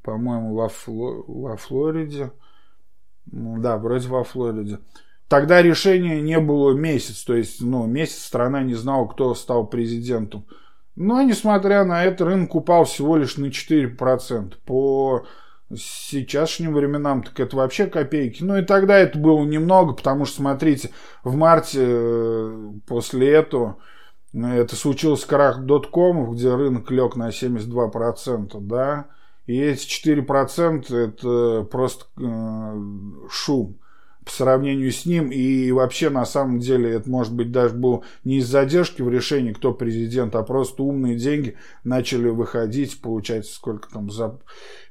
[0.07, 2.31] по-моему, во, Фло, во Флориде.
[3.25, 4.79] Да, вроде во Флориде.
[5.27, 10.45] Тогда решение не было месяц, то есть, ну, месяц страна не знала, кто стал президентом.
[10.95, 14.53] Но, несмотря на это, рынок упал всего лишь на 4%.
[14.65, 15.25] По
[15.75, 18.41] сейчасшним временам, так это вообще копейки.
[18.41, 20.91] Ну и тогда это было немного, потому что, смотрите,
[21.25, 23.75] в марте э, после этого
[24.33, 29.07] э, это случилось крах доткомов, где рынок лег на 72%, да,
[29.47, 32.81] и эти 4% это просто э,
[33.29, 33.77] шум
[34.27, 35.29] по сравнению с ним.
[35.29, 39.53] И вообще, на самом деле, это может быть даже был не из задержки в решении,
[39.53, 41.55] кто президент, а просто умные деньги
[41.85, 44.37] начали выходить, получается, сколько там за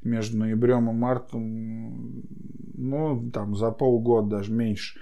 [0.02, 2.22] между ноябрем и мартом,
[2.74, 4.98] ну, там за полгода даже меньше.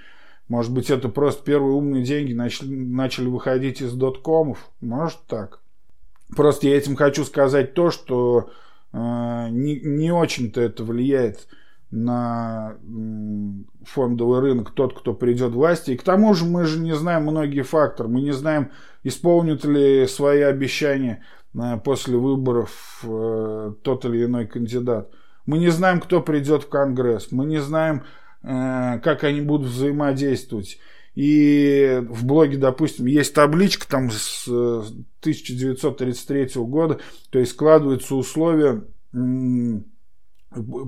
[0.49, 4.71] Может быть, это просто первые умные деньги начали, начали выходить из доткомов.
[4.81, 5.61] Может так.
[6.35, 8.51] Просто я этим хочу сказать то, что
[8.95, 11.49] не, не очень-то это влияет
[11.95, 12.77] на
[13.85, 15.93] фондовый рынок тот, кто придет в власти.
[15.93, 18.09] И к тому же мы же не знаем многие факторы.
[18.09, 18.73] Мы не знаем,
[19.05, 25.11] исполнит ли свои обещания э, после выборов э, тот или иной кандидат.
[25.47, 27.31] Мы не знаем, кто придет в Конгресс.
[27.31, 28.03] Мы не знаем,
[28.43, 30.79] э, как они будут взаимодействовать.
[31.15, 36.99] И в блоге, допустим, есть табличка там с 1933 года,
[37.31, 38.83] то есть складываются условия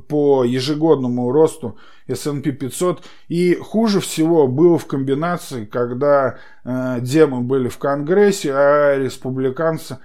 [0.08, 3.04] по ежегодному росту S&P 500.
[3.28, 9.98] И хуже всего было в комбинации, когда э, демы были в Конгрессе, а республиканцы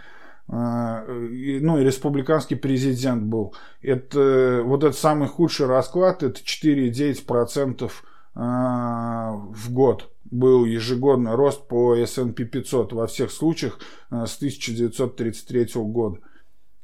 [0.47, 3.55] э, ну и республиканский президент был.
[3.81, 7.89] Это вот этот самый худший расклад, это 4,9% э,
[8.33, 16.19] в год был ежегодный рост по S&P 500 во всех случаях э, с 1933 года.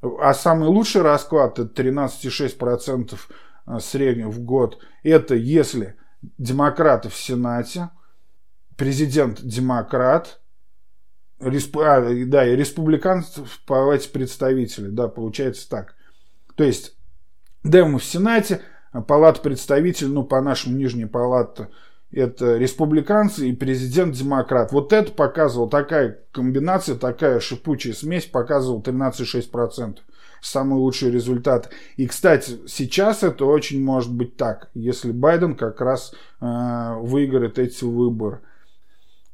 [0.01, 3.17] А самый лучший расклад это 13,6%
[3.67, 4.79] э, среднего в год.
[5.01, 5.95] Это если
[6.37, 7.89] демократы в Сенате,
[8.75, 10.41] президент демократ,
[11.39, 11.77] респ...
[11.77, 14.91] а, да, и республиканцев в палате представителей.
[14.91, 15.95] Да, получается так.
[16.55, 16.97] То есть
[17.63, 18.61] демы в Сенате,
[19.05, 21.67] палата представителей, ну, по нашему нижней палате
[22.11, 24.71] это республиканцы и президент-демократ.
[24.71, 29.97] Вот это показывал, такая комбинация, такая шипучая смесь показывала 13,6%.
[30.41, 31.69] Самый лучший результат.
[31.97, 37.83] И, кстати, сейчас это очень может быть так, если Байден как раз э, выиграет эти
[37.83, 38.41] выборы,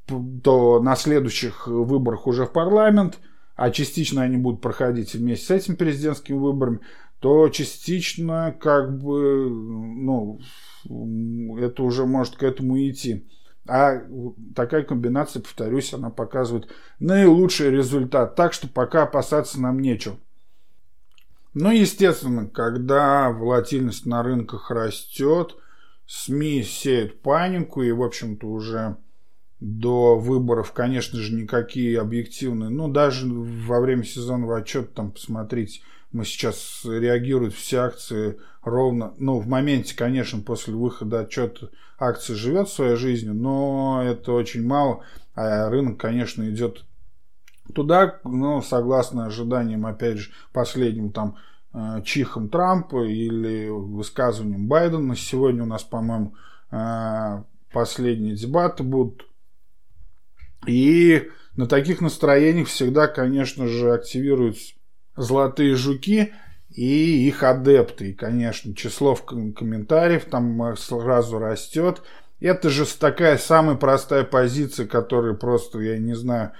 [0.07, 3.19] то на следующих выборах уже в парламент,
[3.55, 6.79] а частично они будут проходить вместе с этими президентскими выборами,
[7.23, 10.41] то частично как бы, ну,
[11.57, 13.25] это уже может к этому идти.
[13.65, 14.01] А
[14.53, 16.67] такая комбинация, повторюсь, она показывает
[16.99, 18.35] наилучший результат.
[18.35, 20.17] Так что пока опасаться нам нечего.
[21.53, 25.55] Но, естественно, когда волатильность на рынках растет,
[26.05, 28.97] СМИ сеют панику, и, в общем-то, уже
[29.61, 35.79] до выборов, конечно же, никакие объективные, ну, даже во время сезонного отчета, там, посмотрите,
[36.13, 42.69] мы сейчас реагируют все акции ровно, ну, в моменте, конечно, после выхода отчета акция живет
[42.69, 45.03] своей жизнью, но это очень мало,
[45.35, 46.85] а рынок, конечно, идет
[47.73, 51.37] туда, ну, согласно ожиданиям, опять же, последним там
[51.73, 55.15] э, чихом Трампа или высказыванием Байдена.
[55.15, 56.35] Сегодня у нас, по-моему,
[56.71, 59.25] э, последние дебаты будут.
[60.67, 64.73] И на таких настроениях всегда, конечно же, активируются
[65.15, 66.33] золотые жуки
[66.69, 68.11] и их адепты.
[68.11, 72.01] И, конечно, число комментариев там сразу растет.
[72.39, 76.51] Это же такая самая простая позиция, которая просто, я не знаю,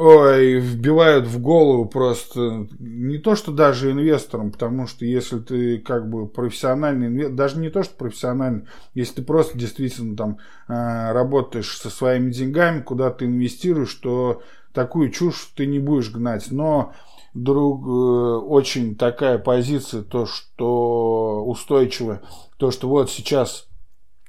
[0.00, 6.08] ой, вбивают в голову просто не то, что даже инвесторам, потому что если ты как
[6.08, 8.64] бы профессиональный инвестор, даже не то, что профессиональный,
[8.94, 10.38] если ты просто действительно там
[10.68, 16.50] э, работаешь со своими деньгами, куда ты инвестируешь, то такую чушь ты не будешь гнать.
[16.50, 16.94] Но
[17.34, 22.22] друг, э, очень такая позиция, то, что устойчивая,
[22.56, 23.68] то, что вот сейчас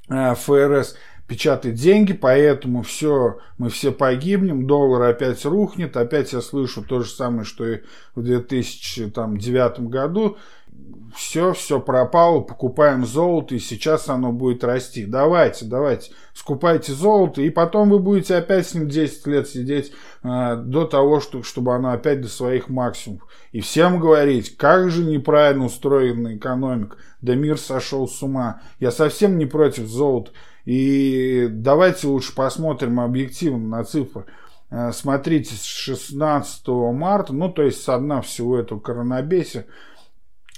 [0.09, 0.95] э, ФРС
[1.27, 7.09] печатает деньги, поэтому все, мы все погибнем, доллар опять рухнет, опять я слышу то же
[7.09, 7.81] самое, что и
[8.15, 10.37] в 2009 году,
[11.15, 15.05] все, все пропало, покупаем золото, и сейчас оно будет расти.
[15.05, 19.91] Давайте, давайте, скупайте золото, и потом вы будете опять с ним 10 лет сидеть
[20.23, 23.27] э, до того, что, чтобы оно опять до своих максимумов.
[23.51, 28.61] И всем говорить, как же неправильно устроена экономика, да мир сошел с ума.
[28.79, 30.31] Я совсем не против золота.
[30.65, 34.25] И давайте лучше посмотрим объективно на цифры.
[34.69, 39.65] Э, смотрите, с 16 марта, ну то есть со дна всего этого коронабесия,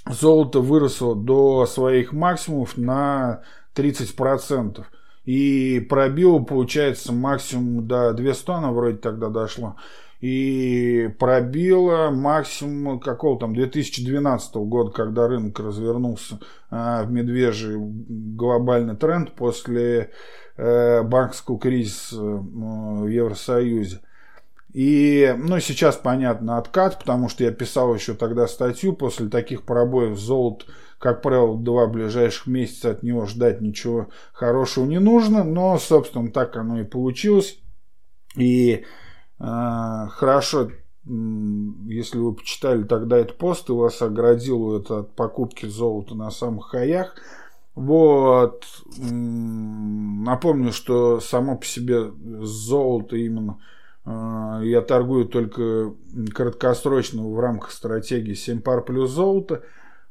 [0.08, 3.42] золото выросло до своих максимумов на
[3.74, 4.84] 30%.
[5.24, 9.76] И пробило, получается, максимум до 200, она вроде тогда дошла.
[10.20, 16.40] И пробило максимум какого там 2012 года, когда рынок развернулся
[16.70, 20.12] э, в медвежий глобальный тренд после
[20.56, 24.00] э, банковского кризиса э, в Евросоюзе.
[24.74, 30.18] И, ну, сейчас, понятно, откат, потому что я писал еще тогда статью, после таких пробоев.
[30.18, 30.64] Золото,
[30.98, 36.56] как правило, два ближайших месяца от него ждать ничего хорошего не нужно, но, собственно, так
[36.56, 37.60] оно и получилось.
[38.36, 38.82] И
[39.38, 40.72] э, хорошо,
[41.04, 46.70] если вы почитали тогда этот пост, и вас оградил это от покупки золота на самых
[46.70, 47.14] хаях,
[47.76, 48.64] вот,
[48.96, 52.10] напомню, что само по себе
[52.40, 53.60] золото именно–
[54.06, 55.94] я торгую только
[56.34, 59.62] краткосрочно в рамках стратегии 7 пар плюс золото.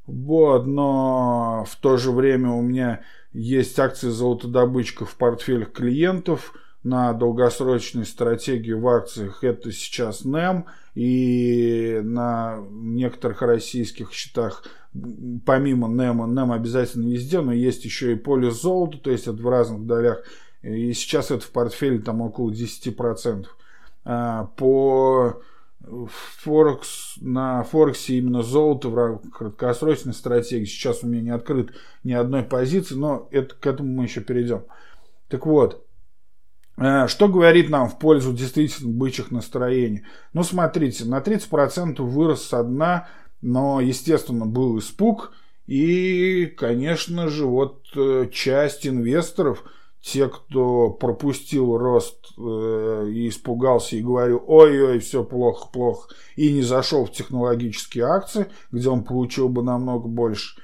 [0.06, 6.54] Вот, но в то же время у меня есть акции золотодобычка в портфелях клиентов.
[6.84, 10.66] на долгосрочной стратегии в акциях это сейчас NEM,
[10.96, 14.66] и на некоторых российских счетах
[15.46, 19.48] помимо NEM, NEM обязательно везде, но есть еще и поле золота, то есть это в
[19.48, 20.24] разных долях,
[20.62, 23.46] и сейчас это в портфеле там около 10%.
[24.06, 25.42] А, по
[26.44, 30.66] Форекс, на Форексе именно золото в краткосрочной стратегии.
[30.66, 31.72] Сейчас у меня не открыт
[32.04, 34.64] ни одной позиции, но это, к этому мы еще перейдем.
[35.28, 35.86] Так вот,
[36.78, 40.04] э, что говорит нам в пользу действительно бычьих настроений?
[40.32, 43.10] Ну, смотрите, на 30% вырос со дна,
[43.42, 45.34] но, естественно, был испуг.
[45.66, 49.66] И, конечно же, вот э, часть инвесторов–
[50.04, 56.62] те, кто пропустил рост э, и испугался и говорил, ой-ой, все плохо, плохо, и не
[56.62, 60.60] зашел в технологические акции, где он получил бы намного больше,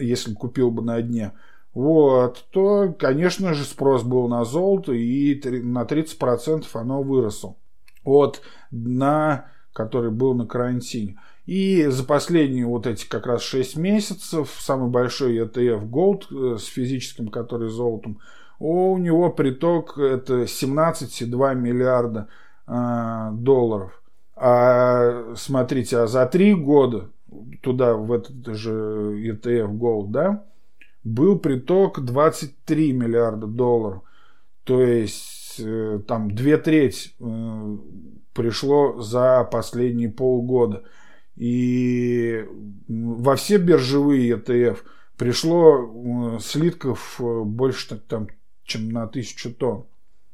[0.00, 1.32] если купил бы на дне,
[1.74, 7.56] вот, то, конечно же, спрос был на золото, и на 30% оно выросло
[8.02, 8.40] от
[8.70, 11.20] дна, который был на карантине.
[11.44, 16.64] И за последние вот эти как раз 6 месяцев самый большой ETF Gold э, с
[16.64, 18.20] физическим, который золотом,
[18.58, 22.28] у него приток это 17,2 миллиарда
[22.66, 24.02] э, долларов.
[24.36, 27.10] А смотрите, а за три года
[27.62, 30.44] туда, в этот же ETF Gold, да,
[31.04, 34.02] был приток 23 миллиарда долларов.
[34.64, 37.76] То есть э, там две трети э,
[38.32, 40.84] пришло за последние полгода.
[41.36, 42.46] И
[42.88, 44.78] во все биржевые ETF
[45.18, 48.28] пришло э, слитков больше там
[48.64, 49.84] чем на тысячу тонн.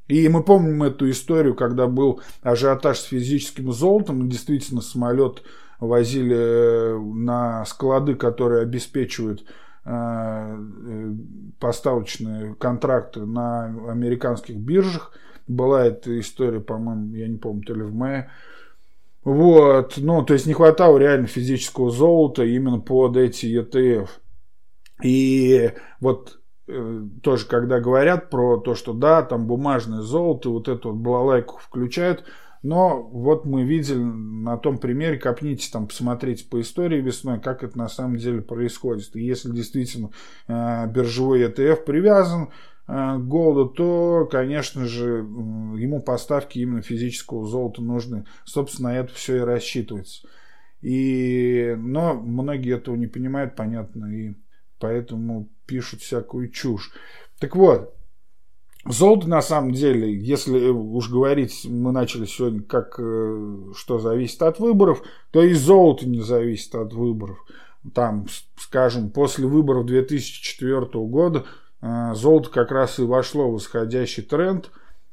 [0.09, 5.43] И мы помним эту историю, когда был ажиотаж с физическим золотом, и действительно самолет
[5.79, 9.45] возили э, на склады, которые обеспечивают
[9.85, 11.13] э, э,
[11.61, 15.13] поставочные контракты на американских биржах.
[15.47, 18.31] Была эта история, по-моему, я не помню, то ли в мае.
[19.23, 24.09] Вот, ну, то есть не хватало реально физического золота именно под эти ETF.
[25.05, 26.40] И вот
[27.23, 32.25] тоже, когда говорят про то, что да, там бумажное золото, вот эту вот балалайку включают,
[32.63, 37.79] но вот мы видели на том примере, копните там, посмотрите по истории весной, как это
[37.79, 39.17] на самом деле происходит.
[39.17, 40.11] И если действительно
[40.47, 42.51] э, биржевой ETF привязан
[42.87, 48.27] э, к голоду, то, конечно же, э, ему поставки именно физического золота нужны.
[48.45, 50.29] Собственно, это все и рассчитывается.
[50.83, 54.35] И, но многие этого не понимают, понятно, и
[54.79, 56.91] поэтому пишут всякую чушь.
[57.39, 57.95] Так вот,
[58.85, 64.59] золото на самом деле, если уж говорить, мы начали сегодня, как э, что зависит от
[64.59, 65.01] выборов,
[65.31, 67.39] то и золото не зависит от выборов.
[67.95, 68.27] Там,
[68.59, 71.45] скажем, после выборов 2004 года
[71.81, 74.73] э, золото как раз и вошло в восходящий тренд.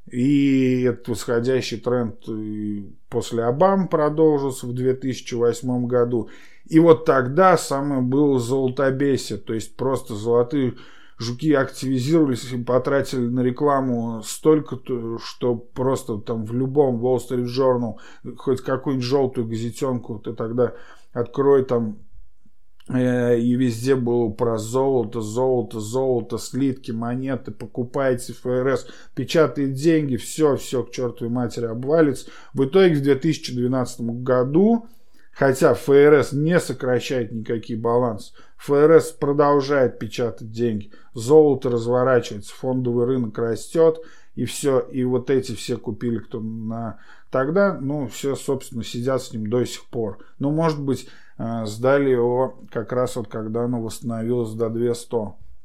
[0.10, 2.16] И этот восходящий тренд
[3.10, 6.30] после Обамы продолжился в 2008 году.
[6.70, 10.76] И вот тогда самое было золотобесие, то есть просто золотые
[11.18, 14.80] жуки активизировались и потратили на рекламу столько,
[15.24, 17.96] что просто там в любом Wall Street Journal,
[18.38, 20.74] хоть какую-нибудь желтую газетенку, ты тогда
[21.14, 22.00] открой там
[22.90, 30.58] э, и везде было про золото, золото, золото, слитки, монеты, покупайте ФРС, печатает деньги, все,
[30.58, 32.30] все к чертовой матери обвалится.
[32.54, 34.86] В итоге в 2012 году
[35.38, 38.34] Хотя ФРС не сокращает никакие балансы.
[38.58, 40.92] ФРС продолжает печатать деньги.
[41.14, 44.00] Золото разворачивается, фондовый рынок растет.
[44.34, 49.32] И все, и вот эти все купили, кто на тогда, ну, все, собственно, сидят с
[49.32, 50.20] ним до сих пор.
[50.40, 51.08] Ну, может быть,
[51.38, 55.16] э, сдали его как раз вот когда оно восстановилось до 200.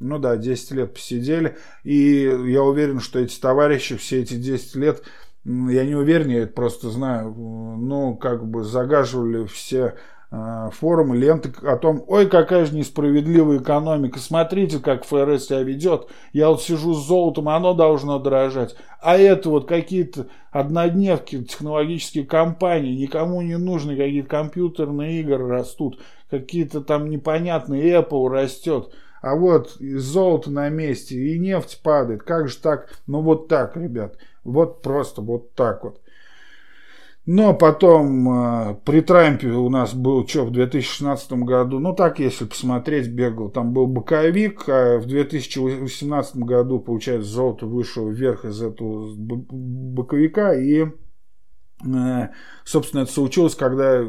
[0.00, 1.56] Ну да, 10 лет посидели.
[1.82, 5.02] И я уверен, что эти товарищи все эти 10 лет
[5.45, 9.97] я не уверен, я это просто знаю, ну, как бы загаживали все
[10.30, 16.07] э, форумы, ленты о том, ой, какая же несправедливая экономика, смотрите, как ФРС себя ведет,
[16.32, 23.03] я вот сижу с золотом, оно должно дорожать, а это вот какие-то однодневки, технологические компании,
[23.03, 25.99] никому не нужны, какие-то компьютерные игры растут,
[26.30, 32.59] какие-то там непонятные Apple растет, а вот золото на месте, и нефть падает, как же
[32.59, 36.01] так, ну вот так, ребят, вот просто вот так вот.
[37.24, 42.47] Но потом э, при Трампе у нас был что в 2016 году, ну так если
[42.47, 49.14] посмотреть, бегал, там был боковик, а в 2018 году, получается, золото вышло вверх из этого
[49.16, 50.86] боковика и
[52.64, 54.04] собственно, это случилось, когда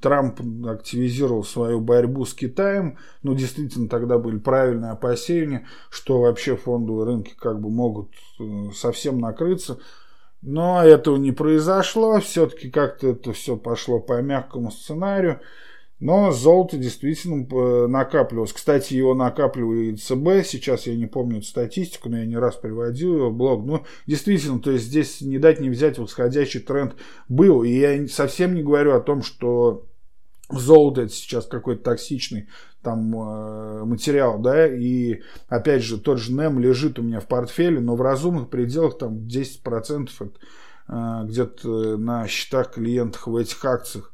[0.00, 2.98] Трамп активизировал свою борьбу с Китаем.
[3.22, 9.18] Ну, действительно, тогда были правильные опасения, что вообще фондовые рынки как бы могут э, совсем
[9.18, 9.78] накрыться.
[10.42, 12.20] Но этого не произошло.
[12.20, 15.40] Все-таки как-то это все пошло по мягкому сценарию.
[15.98, 18.52] Но золото действительно э, накапливалось.
[18.52, 20.44] Кстати, его накапливает ЦБ.
[20.44, 23.64] Сейчас я не помню эту статистику, но я не раз приводил его в блог.
[23.64, 26.96] Ну, действительно, то есть здесь не дать не взять восходящий тренд
[27.30, 27.62] был.
[27.62, 29.86] И я совсем не говорю о том, что
[30.50, 32.48] золото это сейчас какой-то токсичный
[32.82, 37.80] там э, материал, да, и опять же тот же NEM лежит у меня в портфеле,
[37.80, 40.30] но в разумных пределах там 10% это,
[40.88, 44.12] э, где-то на счетах клиентов в этих акциях.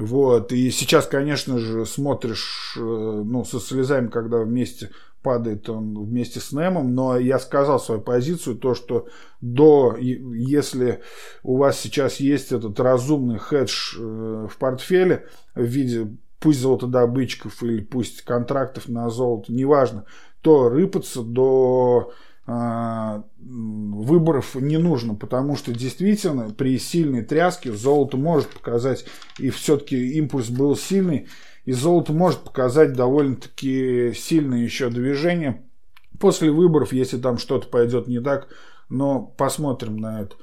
[0.00, 0.52] Вот.
[0.52, 4.90] И сейчас, конечно же, смотришь э, ну, со слезами, когда вместе
[5.22, 9.08] падает он вместе с Немом, но я сказал свою позицию, то, что
[9.42, 11.02] до, если
[11.42, 17.82] у вас сейчас есть этот разумный хедж э, в портфеле в виде пусть золотодобытчиков или
[17.82, 20.06] пусть контрактов на золото, неважно,
[20.40, 22.14] то рыпаться до
[23.38, 29.04] выборов не нужно, потому что действительно при сильной тряске золото может показать,
[29.38, 31.28] и все-таки импульс был сильный,
[31.64, 35.62] и золото может показать довольно-таки сильное еще движение
[36.18, 38.48] после выборов, если там что-то пойдет не так,
[38.88, 40.36] но посмотрим на это.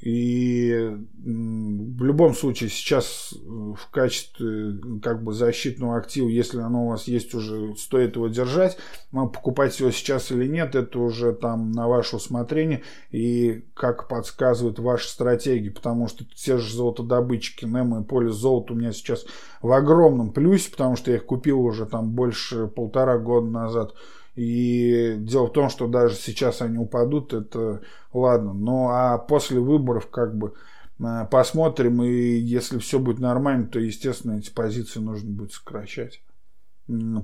[0.00, 6.88] И в любом случае сейчас э, в качестве как бы защитного актива, если оно у
[6.88, 8.78] вас есть уже, стоит его держать.
[9.10, 15.08] Покупать его сейчас или нет, это уже там на ваше усмотрение и как подсказывает ваша
[15.08, 19.26] стратегия, потому что те же золотодобытчики, Немо и Полис золото у меня сейчас
[19.60, 23.94] в огромном плюсе, потому что я их купил уже там больше полтора года назад.
[24.36, 27.80] И дело в том, что даже сейчас они упадут, это
[28.12, 28.52] ладно.
[28.52, 30.54] Ну а после выборов как бы
[31.00, 36.22] э, посмотрим, и если все будет нормально, то, естественно, эти позиции нужно будет сокращать.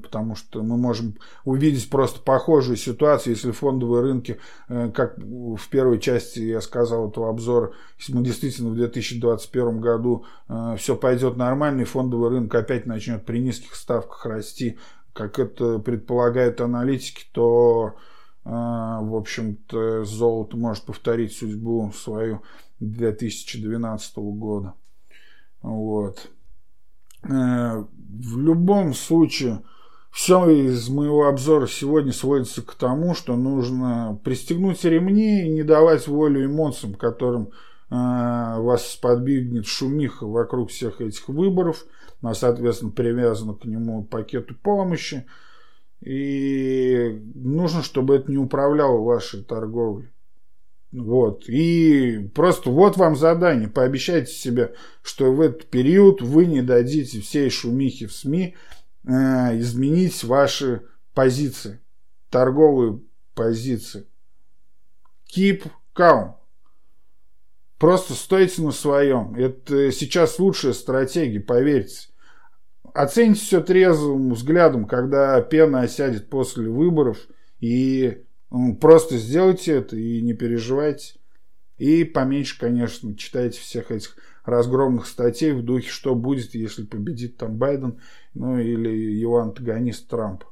[0.02, 4.38] Потому что мы можем увидеть просто похожую ситуацию, если фондовые рынки,
[4.68, 10.24] э, как в первой части я сказал этого обзора, если мы действительно в 2021 году
[10.48, 14.78] э, все пойдет нормально, и фондовый рынок опять начнет при низких ставках расти,
[15.16, 17.94] как это предполагают аналитики, то
[18.44, 22.42] а, в общем-то, золото может повторить судьбу свою
[22.80, 24.74] 2012 года.
[25.62, 26.30] Вот.
[27.24, 29.62] Э, в любом случае,
[30.12, 36.06] все из моего обзора сегодня сводится к тому, что нужно пристегнуть ремни и не давать
[36.06, 37.50] волю эмоциям, которым э,
[37.88, 41.86] вас сподвигнет шумиха вокруг всех этих выборов,
[42.22, 45.26] а, соответственно, привязано к нему пакету помощи.
[46.00, 50.10] И нужно, чтобы это не управляло вашей торговлей.
[50.92, 51.48] Вот.
[51.48, 53.68] И просто вот вам задание.
[53.68, 58.56] Пообещайте себе, что в этот период вы не дадите всей шумихи в СМИ
[59.04, 59.10] э,
[59.58, 60.82] изменить ваши
[61.14, 61.80] позиции.
[62.30, 63.00] Торговые
[63.34, 64.06] позиции.
[65.34, 66.34] Keep calm.
[67.78, 69.34] Просто стойте на своем.
[69.34, 72.08] Это сейчас лучшая стратегия, поверьте
[72.96, 77.18] оцените все трезвым взглядом, когда пена осядет после выборов,
[77.60, 78.24] и
[78.80, 81.14] просто сделайте это и не переживайте.
[81.78, 87.56] И поменьше, конечно, читайте всех этих разгромных статей в духе, что будет, если победит там
[87.56, 88.00] Байден,
[88.32, 90.44] ну или его антагонист Трамп.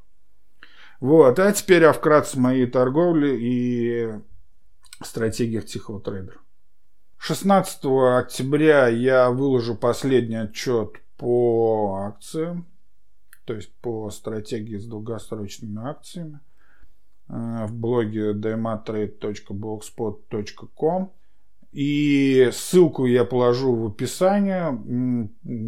[1.01, 4.11] Вот, а теперь а вкратце моей торговли и
[5.03, 6.44] стратегиях тихого трейдера.
[7.27, 7.87] 16
[8.19, 12.67] октября я выложу последний отчет по акциям,
[13.47, 16.41] то есть по стратегии с долгосрочными акциями
[17.31, 21.13] э, в блоге dematrade.blogspot.com.
[21.73, 24.79] И ссылку я положу в описание.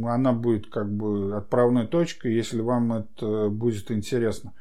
[0.07, 4.53] Она будет как бы отправной точкой, если вам это будет интересно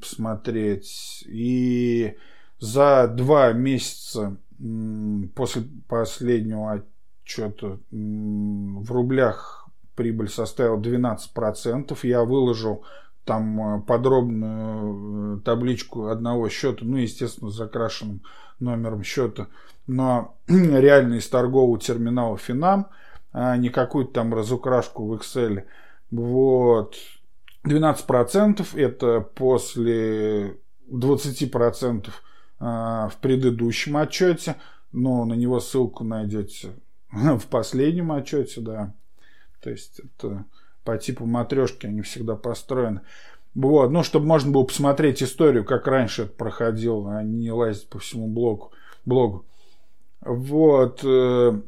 [0.00, 1.24] посмотреть.
[1.26, 2.16] И
[2.60, 4.36] за два месяца
[5.34, 6.82] после последнего
[7.24, 11.98] отчета в рублях прибыль составила 12%.
[12.02, 12.84] Я выложил
[13.24, 18.22] там э, подробную э, табличку одного счета, ну, естественно, с закрашенным
[18.58, 19.48] номером счета,
[19.86, 22.88] но реально из торгового терминала Финам,
[23.32, 25.64] а не какую-то там разукрашку в Excel.
[26.10, 26.96] Вот.
[27.64, 30.56] 12% это после
[30.90, 32.10] 20% а,
[32.60, 34.56] в предыдущем отчете,
[34.92, 36.70] но на него ссылку найдете
[37.10, 38.94] в последнем отчете, да.
[39.60, 40.44] То есть это
[40.84, 43.00] по типу матрешки они всегда построены.
[43.54, 47.98] Вот, ну, чтобы можно было посмотреть историю, как раньше это проходило, а не лазить по
[47.98, 48.72] всему блогу.
[49.04, 49.44] блогу.
[50.20, 51.00] Вот.
[51.04, 51.60] Э,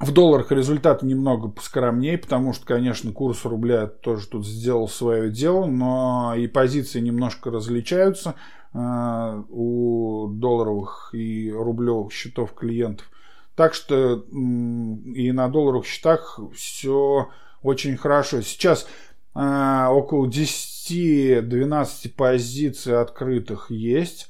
[0.00, 5.66] В долларах результат немного поскромнее, потому что, конечно, курс рубля тоже тут сделал свое дело,
[5.66, 13.08] но и позиции немножко различаются э, у долларовых и рублевых счетов клиентов.
[13.54, 17.28] Так что и на долларовых счетах все
[17.62, 18.42] очень хорошо.
[18.42, 18.86] Сейчас
[19.34, 24.28] э, около 10-12 позиций открытых есть.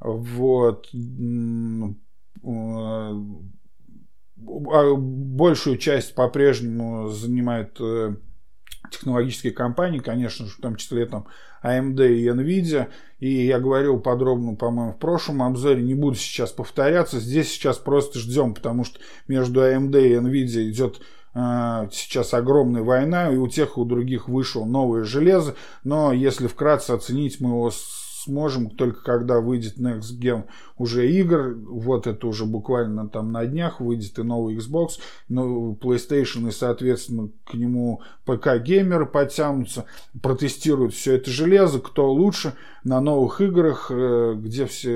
[0.00, 0.88] Вот.
[0.92, 0.98] Э,
[4.44, 8.16] а большую часть по-прежнему занимают э,
[8.92, 11.26] технологические компании, конечно же, в том числе там
[11.64, 12.88] AMD и Nvidia.
[13.18, 17.20] И я говорил подробно, по-моему, в прошлом обзоре, не буду сейчас повторяться.
[17.20, 21.00] Здесь сейчас просто ждем, потому что между AMD и Nvidia идет
[21.34, 25.54] э, сейчас огромная война, и у тех, и у других вышло новое железо.
[25.84, 27.70] Но если вкратце оценить, мы его
[28.24, 30.44] сможем только когда выйдет Next Gen
[30.78, 31.56] уже игр.
[31.68, 34.98] Вот это уже буквально там на днях выйдет и новый Xbox,
[35.28, 39.84] ну, PlayStation и, соответственно, к нему ПК-геймеры подтянутся,
[40.22, 42.54] протестируют все это железо, кто лучше
[42.84, 44.92] на новых играх, э, где все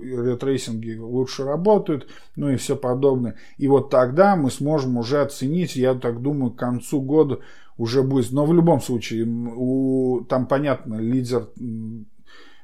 [0.00, 2.06] ray tracing и лучше работают,
[2.36, 3.36] ну и все подобное.
[3.58, 7.40] И вот тогда мы сможем уже оценить, я так думаю, к концу года
[7.80, 8.30] уже будет.
[8.30, 11.48] Но в любом случае, у, там понятно, лидер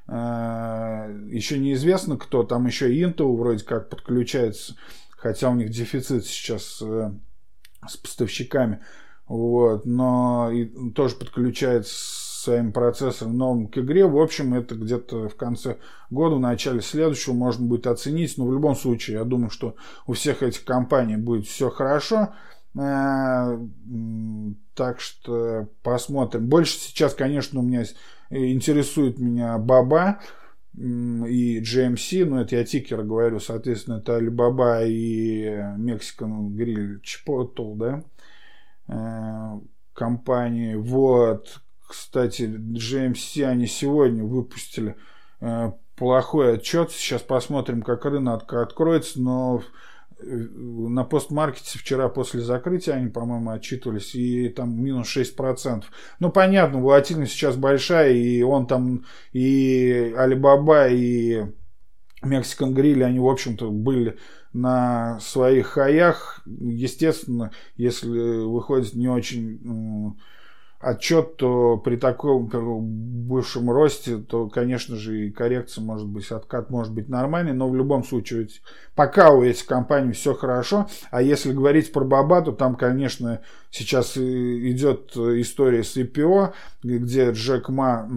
[0.09, 4.77] еще неизвестно кто, там еще Intel вроде как подключается,
[5.11, 7.11] хотя у них дефицит сейчас э,
[7.87, 8.81] с поставщиками,
[9.27, 11.93] вот, но и тоже подключается
[12.47, 14.07] своим процессором новым к игре.
[14.07, 15.79] В общем, это где-то в конце
[16.11, 18.39] года, в начале следующего можно будет оценить.
[18.39, 19.75] Но в любом случае, я думаю, что
[20.07, 22.35] у всех этих компаний будет все хорошо.
[22.79, 23.59] Э,
[24.75, 26.47] так что посмотрим.
[26.47, 27.85] Больше сейчас, конечно, у меня
[28.31, 30.21] интересует меня Баба
[30.77, 35.47] и GMC, ну это я тикер говорю, соответственно, это Alibaba и
[35.79, 38.05] Mexican Grill Chipotle, да,
[38.89, 39.61] э,
[39.95, 40.75] компании.
[40.75, 44.97] Вот, кстати, GMC они сегодня выпустили
[45.41, 46.91] э, плохой отчет.
[46.93, 49.63] Сейчас посмотрим, как рынок откроется, но
[50.19, 55.85] на постмаркете вчера после закрытия они, по-моему, отчитывались, и там минус 6%.
[56.21, 61.45] Ну, понятно, волатильность сейчас большая, и он там, и Алибаба, и
[62.23, 64.17] Мексикан Гриль, они, в общем-то, были
[64.53, 66.43] на своих хаях.
[66.47, 70.17] Естественно, если выходит не очень
[70.79, 72.49] отчет, то при таком
[73.27, 77.77] большем росте, то, конечно же, и коррекция может быть, откат может быть нормальный, но в
[77.77, 78.49] любом случае,
[78.95, 84.17] пока у этих компаний все хорошо, а если говорить про Баба, то там, конечно, сейчас
[84.17, 86.53] идет история с IPO,
[86.83, 88.09] где Джек Ма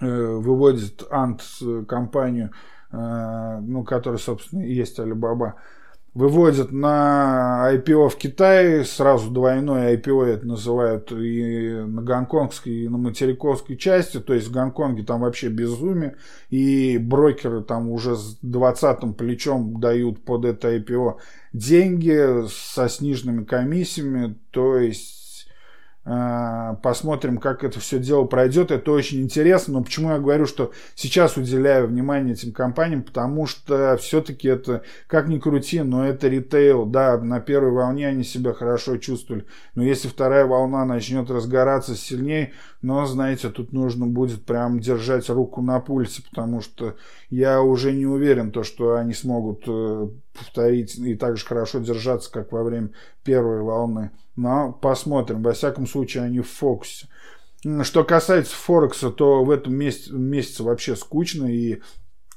[0.00, 1.42] э, выводит Ант
[1.86, 2.52] компанию,
[2.90, 5.56] э, ну, которая, собственно, и есть Алибаба,
[6.14, 12.98] выводят на IPO в Китае, сразу двойное IPO это называют и на гонконгской, и на
[12.98, 16.16] материковской части, то есть в Гонконге там вообще безумие,
[16.48, 21.16] и брокеры там уже с 20 плечом дают под это IPO
[21.52, 25.19] деньги со сниженными комиссиями, то есть
[26.82, 28.70] посмотрим, как это все дело пройдет.
[28.70, 29.74] Это очень интересно.
[29.74, 33.02] Но почему я говорю, что сейчас уделяю внимание этим компаниям?
[33.02, 36.86] Потому что все-таки это, как ни крути, но это ритейл.
[36.86, 39.46] Да, на первой волне они себя хорошо чувствовали.
[39.74, 42.52] Но если вторая волна начнет разгораться сильнее,
[42.82, 46.96] но, знаете, тут нужно будет прям держать руку на пульсе, потому что
[47.28, 52.30] я уже не уверен, то, что они смогут э, повторить и так же хорошо держаться,
[52.30, 52.90] как во время
[53.24, 54.10] первой волны.
[54.36, 55.42] Но посмотрим.
[55.42, 57.08] Во всяком случае, они в фокусе.
[57.82, 61.80] Что касается Форекса, то в этом месяце, месяце вообще скучно, и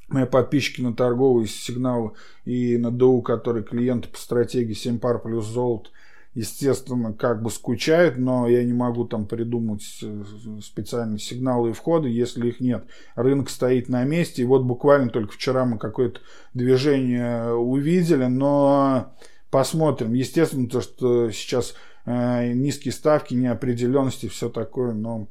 [0.10, 2.12] мои подписчики на торговые сигналы
[2.44, 5.92] и на ДУ, которые клиенты по стратегии 7 пар плюс золото,
[6.34, 10.24] естественно, как бы скучают, но я не могу там придумать э,
[10.64, 12.86] специальные сигналы и входы, если их нет.
[13.16, 16.22] Рынок стоит на месте, и вот буквально только вчера мы какое-то
[16.54, 19.14] движение увидели, но
[19.52, 20.14] посмотрим.
[20.14, 21.76] Естественно, то, что сейчас
[22.06, 25.28] э, низкие ставки, неопределенности, все такое, но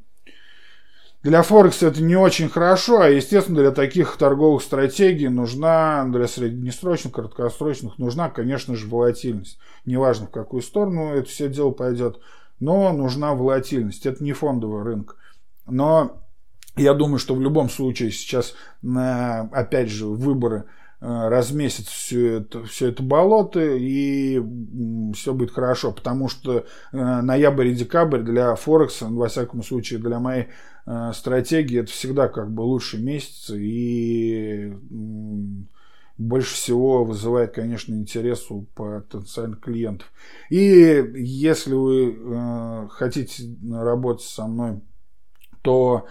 [1.23, 7.13] для Форекса это не очень хорошо, а, естественно, для таких торговых стратегий нужна, для среднесрочных,
[7.13, 9.59] краткосрочных, нужна, конечно же, волатильность.
[9.85, 12.19] Неважно, в какую сторону это все дело пойдет,
[12.59, 14.05] но нужна волатильность.
[14.05, 15.17] Это не фондовый рынок.
[15.67, 16.23] Но
[16.77, 20.65] я думаю, что в любом случае сейчас, опять же, выборы–
[21.05, 24.41] Э, размесит все это, все это болото, и
[25.17, 26.59] все будет хорошо, потому что
[26.93, 30.47] э, ноябрь и декабрь для Форекса, во всяком случае для моей
[30.87, 34.73] э, стратегии, это всегда как бы лучшие месяцы, и
[36.19, 40.09] больше всего вызывает, конечно, интерес у потенциальных клиентов.
[40.51, 43.43] И если вы хотите
[43.73, 44.83] работать со мной,
[45.63, 46.07] то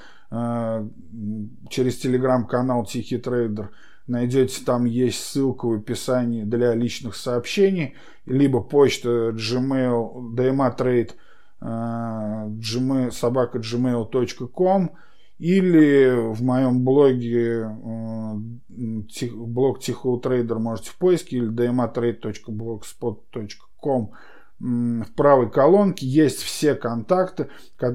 [1.70, 3.72] через телеграм-канал Тихий Трейдер
[4.12, 7.95] найдете, там есть ссылка в описании для личных сообщений,
[8.26, 11.12] либо почта Gmail, DMA Trade,
[11.62, 14.91] э, gmail, собака gmail.com,
[15.39, 18.34] или в моем блоге, э,
[19.34, 24.12] блог Тихого Трейдер можете в поиске, или dmatrade.blogspot.com
[24.62, 27.49] в правой колонке есть все контакты,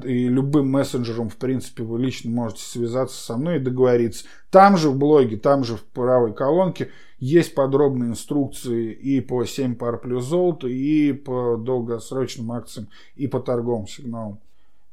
[0.05, 4.25] и любым мессенджером, в принципе, вы лично можете связаться со мной и договориться.
[4.51, 9.77] Там же в блоге, там же в правой колонке есть подробные инструкции и по 7
[9.77, 14.41] пар плюс золота, и по долгосрочным акциям, и по торговым сигналам.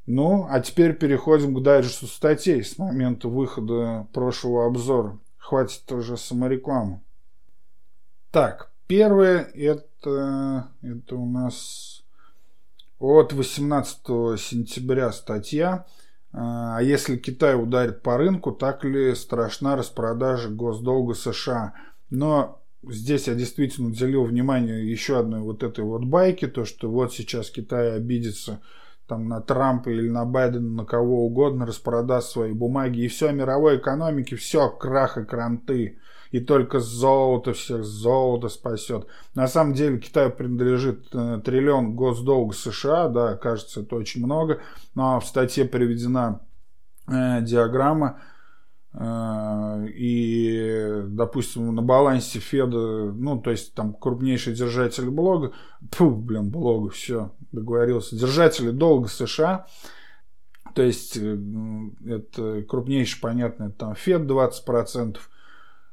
[0.05, 5.17] Ну, а теперь переходим к дайджесту статей с момента выхода прошлого обзора.
[5.37, 7.01] Хватит уже саморекламы.
[8.31, 12.03] Так, первое это, это у нас
[12.99, 13.97] от 18
[14.39, 15.85] сентября статья.
[16.31, 21.73] А если Китай ударит по рынку, так ли страшна распродажа госдолга США?
[22.09, 27.13] Но здесь я действительно уделил внимание еще одной вот этой вот байке, то что вот
[27.13, 28.61] сейчас Китай обидится
[29.07, 33.77] там на Трампа или на Байдена, на кого угодно, распродаст свои бумаги, и все, мировой
[33.77, 35.99] экономики, все, крах и кранты.
[36.33, 39.07] И только золото всех, золото спасет.
[39.35, 44.59] На самом деле Китаю принадлежит э, триллион госдолга США, да, кажется, это очень много,
[44.95, 46.41] но в статье приведена
[47.07, 48.19] э, диаграмма,
[48.93, 55.53] Э, и, допустим, на балансе Феда, ну, то есть там крупнейший держатель блога,
[55.91, 59.65] фу, блин, блога, все, договорился, держатели долга США,
[60.75, 61.37] то есть э,
[62.05, 65.17] это крупнейший, понятно, это там Фед 20%,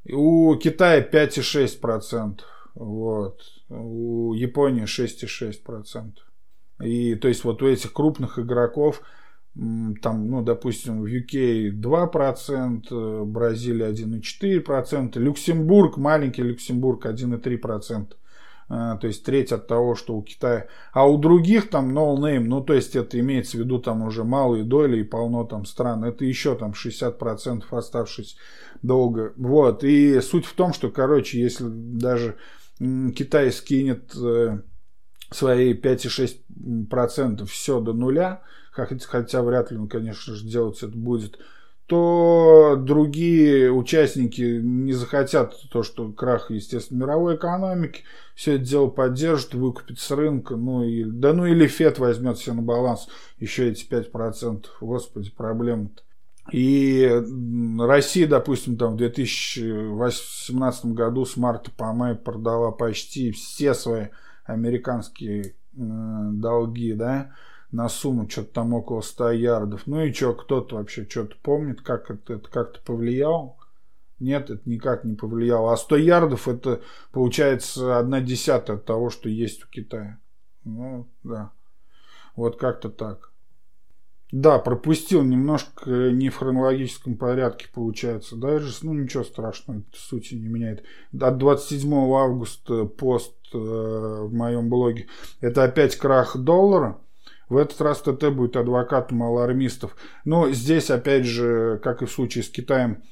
[0.08, 2.40] у Китая 5,6%,
[2.74, 6.12] вот, у Японии 6,6%.
[6.82, 9.02] И то есть вот у этих крупных игроков–
[9.54, 18.12] там, ну, допустим, в UK 2%, Бразилия 1,4%, Люксембург, маленький Люксембург 1,3%.
[18.72, 20.68] А, то есть треть от того, что у Китая.
[20.92, 24.22] А у других там no name, ну то есть это имеется в виду там уже
[24.22, 26.04] малые доли и полно там стран.
[26.04, 28.36] Это еще там 60% оставшись
[28.80, 29.32] долго.
[29.36, 29.82] Вот.
[29.82, 32.36] И суть в том, что, короче, если даже
[32.78, 34.60] Китай скинет э,
[35.32, 41.40] свои 5,6% все до нуля, хотя вряд ли он, конечно же, делать это будет,
[41.90, 48.04] то другие участники не захотят то, что крах, естественно, мировой экономики,
[48.36, 52.54] все это дело поддержит, выкупит с рынка, ну и, да ну или ФЕД возьмет все
[52.54, 53.08] на баланс,
[53.40, 56.04] еще эти 5%, господи, проблема-то.
[56.52, 57.10] И
[57.80, 64.10] Россия, допустим, там в 2018 году с марта по май продала почти все свои
[64.44, 67.32] американские э, долги, да,
[67.72, 69.82] на сумму что-то там около 100 ярдов.
[69.86, 73.56] Ну и что, кто-то вообще что-то помнит, как это, это как-то повлияло?
[74.18, 75.72] Нет, это никак не повлияло.
[75.72, 80.18] А 100 ярдов это получается одна десятая от того, что есть у Китая.
[80.64, 81.52] Ну, да.
[82.36, 83.30] Вот как-то так.
[84.32, 88.36] Да, пропустил немножко не в хронологическом порядке получается.
[88.36, 90.84] Даже, ну ничего страшного, это сути не меняет.
[91.18, 95.08] От 27 августа пост э, в моем блоге.
[95.40, 97.00] Это опять крах доллара.
[97.50, 99.96] В этот раз ТТ будет адвокатом алармистов.
[100.24, 103.02] Но здесь, опять же, как и в случае с Китаем,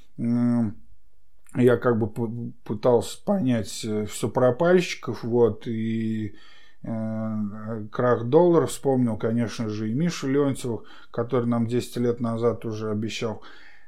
[1.56, 6.36] я как бы пытался понять э, все про пальщиков, вот, и
[6.82, 12.90] э, крах доллара вспомнил, конечно же, и Мишу Леонтьеву, который нам 10 лет назад уже
[12.90, 13.42] обещал.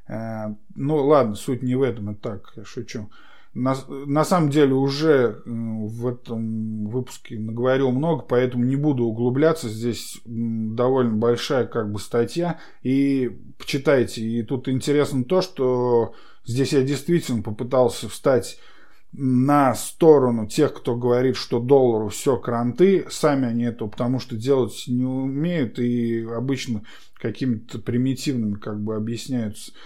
[0.08, 3.10] Э, ну, ладно, суть не в этом, это так, шучу
[3.52, 9.68] на, на самом деле уже в этом выпуске наговорил много, поэтому не буду углубляться.
[9.68, 12.60] Здесь довольно большая как бы статья.
[12.82, 14.22] И почитайте.
[14.22, 16.14] И тут интересно то, что
[16.46, 18.58] здесь я действительно попытался встать
[19.12, 24.84] на сторону тех, кто говорит, что доллару все кранты, сами они это потому что делать
[24.86, 26.84] не умеют и обычно
[27.14, 29.76] какими-то примитивными как бы объясняются Э,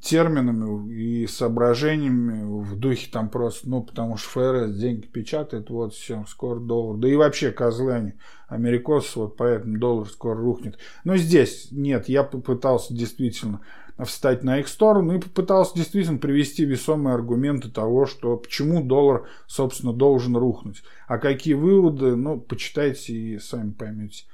[0.00, 6.24] терминами и соображениями в духе там просто, ну, потому что ФРС деньги печатает, вот все,
[6.26, 6.96] скоро доллар.
[6.96, 8.14] Да и вообще козлы они,
[8.48, 10.78] америкосы, вот поэтому доллар скоро рухнет.
[11.04, 13.60] Но здесь нет, я попытался действительно
[14.02, 19.92] встать на их сторону и попытался действительно привести весомые аргументы того, что почему доллар, собственно,
[19.92, 20.82] должен рухнуть.
[21.06, 24.24] А какие выводы, ну, почитайте и сами поймете.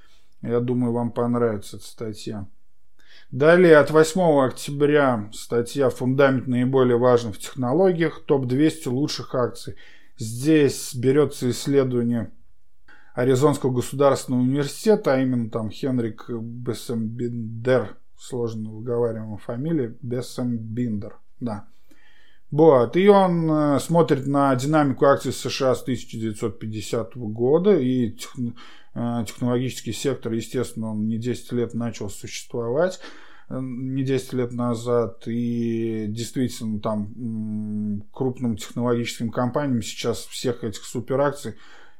[0.40, 2.46] Я думаю, вам понравится эта статья.
[3.30, 8.24] Далее от 8 октября статья «Фундамент наиболее важных в технологиях.
[8.26, 9.76] Топ-200 лучших акций».
[10.16, 12.30] Здесь берется исследование
[13.14, 21.66] Аризонского государственного университета, а именно там Хенрик Бессембиндер, сложно выговариваемая фамилия, Бессембиндер, да.
[22.50, 28.16] Вот, и он э, смотрит на динамику акций США с 1950 года, и
[28.94, 33.00] технологический сектор, естественно, он не 10 лет начал существовать,
[33.48, 41.54] э, не 10 лет назад, и действительно там крупным технологическим компаниям сейчас всех этих суперакций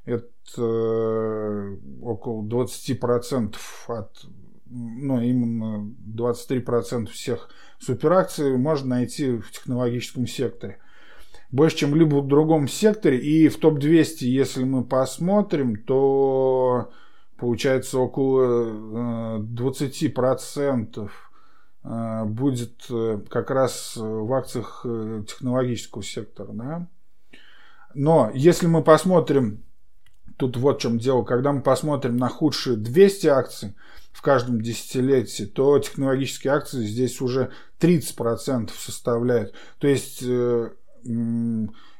[0.04, 3.56] это около 20%
[3.88, 4.26] от
[4.66, 10.78] ну, именно 23% всех суперакций можно найти в технологическом секторе.
[11.54, 13.16] Больше, чем в любом другом секторе.
[13.16, 16.90] И в топ-200, если мы посмотрим, то
[17.36, 21.08] получается около 20% э,
[21.84, 24.84] э, будет э, как раз в акциях
[25.28, 26.48] технологического сектора.
[26.54, 26.88] Да?
[27.94, 29.62] Но если мы посмотрим,
[30.36, 33.76] тут вот в чем дело, когда мы посмотрим на худшие 200 акций,
[34.10, 39.54] в каждом десятилетии, то технологические акции здесь уже 30% составляют.
[39.78, 40.24] То есть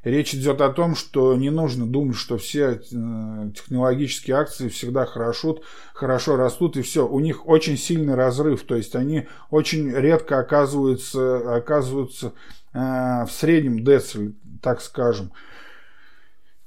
[0.03, 5.61] речь идет о том, что не нужно думать, что все э, технологические акции всегда хорошо,
[5.93, 7.07] хорошо растут и все.
[7.07, 12.33] У них очень сильный разрыв, то есть они очень редко оказываются, оказываются
[12.73, 15.33] э, в среднем дециле, так скажем.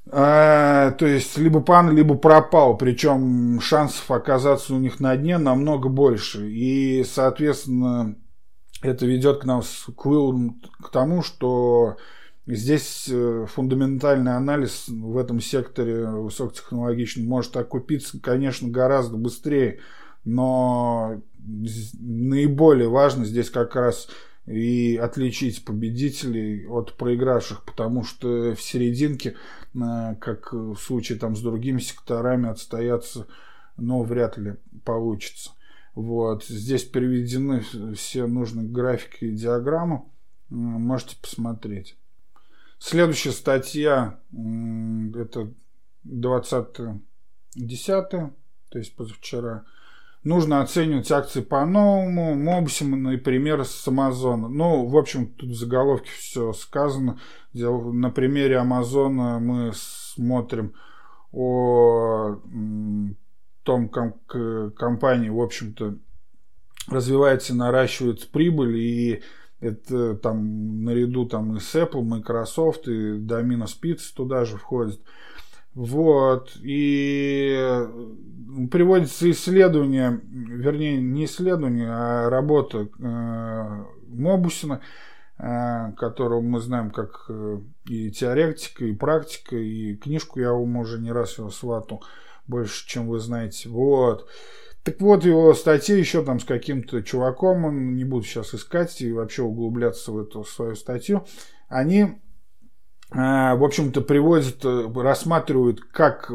[0.10, 5.90] А, то есть либо пан, либо пропал, причем шансов оказаться у них на дне намного
[5.90, 6.50] больше.
[6.50, 8.16] И, соответственно,
[8.82, 10.04] это ведет к нас к
[10.84, 11.98] к тому, что
[12.56, 19.80] здесь э, фундаментальный анализ в этом секторе высокотехнологичный может окупиться, конечно, гораздо быстрее,
[20.24, 21.22] но
[22.00, 24.10] наиболее важно здесь как раз
[24.46, 29.36] и отличить победителей от проигравших, потому что в серединке,
[29.76, 33.28] э, как в случае там с другими секторами, отстояться,
[33.76, 35.52] но вряд ли получится.
[35.96, 36.46] Вот.
[36.46, 37.64] Здесь переведены
[37.96, 40.04] все нужные графики и диаграммы.
[40.50, 41.98] Можете посмотреть.
[42.80, 45.54] Следующая статья, это
[46.04, 46.68] 20
[47.56, 48.10] 10
[48.70, 49.64] то есть позавчера,
[50.24, 52.36] нужно оценивать акции по-новому.
[52.36, 54.50] Мобсим, например, с Амазона.
[54.50, 57.20] Ну, в общем, тут в заголовке все сказано.
[57.54, 60.74] На примере Амазона мы смотрим
[61.32, 62.40] о
[63.64, 65.98] том, как компания, в общем-то,
[66.90, 69.24] развивается, наращивает прибыль, и
[69.60, 75.02] это там наряду там и с Apple, Microsoft, и Domino Spitz туда же входит.
[75.74, 76.58] Вот.
[76.64, 77.56] И
[78.72, 84.82] приводится исследование, вернее, не исследование, а работа э, Мобусина,
[85.38, 91.00] э, которого мы знаем как э, и теоретика, и практика, и книжку я вам уже
[91.00, 92.04] не раз его сватал,
[92.48, 93.70] больше, чем вы знаете.
[93.70, 94.28] Вот.
[94.88, 99.12] Так вот, его статья еще там с каким-то чуваком, он не буду сейчас искать и
[99.12, 101.26] вообще углубляться в эту свою статью,
[101.68, 102.22] они
[103.12, 106.34] Э, в общем-то, приводят, э, рассматривают, как э,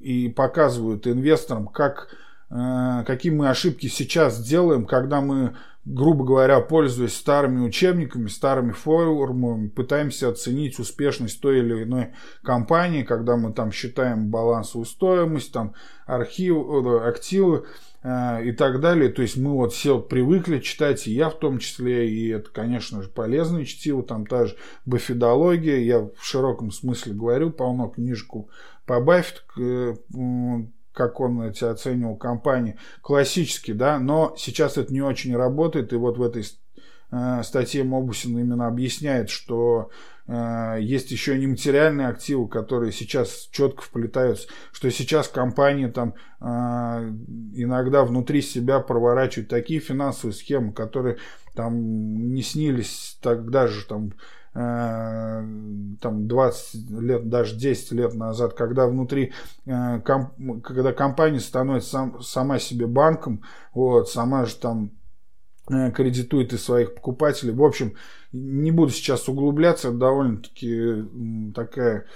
[0.00, 2.08] и показывают инвесторам, как,
[2.50, 5.54] какие мы ошибки сейчас делаем, когда мы,
[5.94, 12.08] грубо говоря, пользуясь старыми учебниками, старыми формулами, пытаемся оценить успешность той или иной
[12.42, 15.74] компании, когда мы там считаем балансовую стоимость, там
[16.06, 16.56] архив,
[17.02, 17.64] активы,
[18.00, 19.10] Э, и так далее.
[19.10, 23.02] То есть мы вот все привыкли читать, и я в том числе, и это, конечно
[23.02, 28.50] же, полезное чтиво, там та же бафидология, я в широком смысле говорю, полно книжку
[28.86, 29.94] по Баффет, э,
[30.98, 36.18] как он эти оценивал компании, классический, да, но сейчас это не очень работает, и вот
[36.18, 36.44] в этой
[37.12, 39.90] э, статье Мобусин именно объясняет, что
[40.28, 46.44] Э, есть еще нематериальные активы, которые сейчас четко вплетаются, что сейчас компании там э,
[47.54, 51.16] иногда внутри себя проворачивают такие финансовые схемы, которые
[51.54, 54.12] там не снились тогда же там
[54.58, 59.32] там 20 лет, даже 10 лет назад, когда внутри,
[59.64, 63.42] когда компания становится сам, сама себе банком,
[63.72, 64.92] вот, сама же там
[65.68, 67.52] кредитует и своих покупателей.
[67.52, 67.94] В общем,
[68.32, 71.04] не буду сейчас углубляться, это довольно-таки
[71.54, 72.06] такая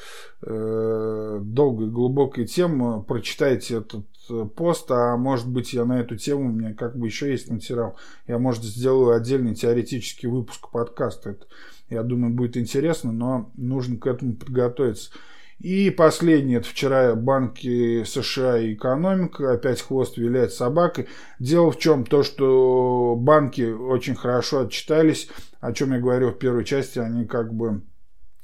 [0.43, 3.03] э, долгая глубокая тема.
[3.03, 7.07] Прочитайте этот э, пост, а может быть я на эту тему, у меня как бы
[7.07, 7.97] еще есть материал.
[8.27, 11.31] Я, может, сделаю отдельный теоретический выпуск подкаста.
[11.31, 11.47] Это,
[11.93, 15.11] я думаю, будет интересно, но нужно к этому подготовиться.
[15.59, 21.07] И последнее, это вчера банки США и экономика, опять хвост виляет собакой.
[21.39, 22.05] Дело в чем?
[22.05, 25.29] То, что банки очень хорошо отчитались,
[25.61, 27.83] о чем я говорил в первой части, они как бы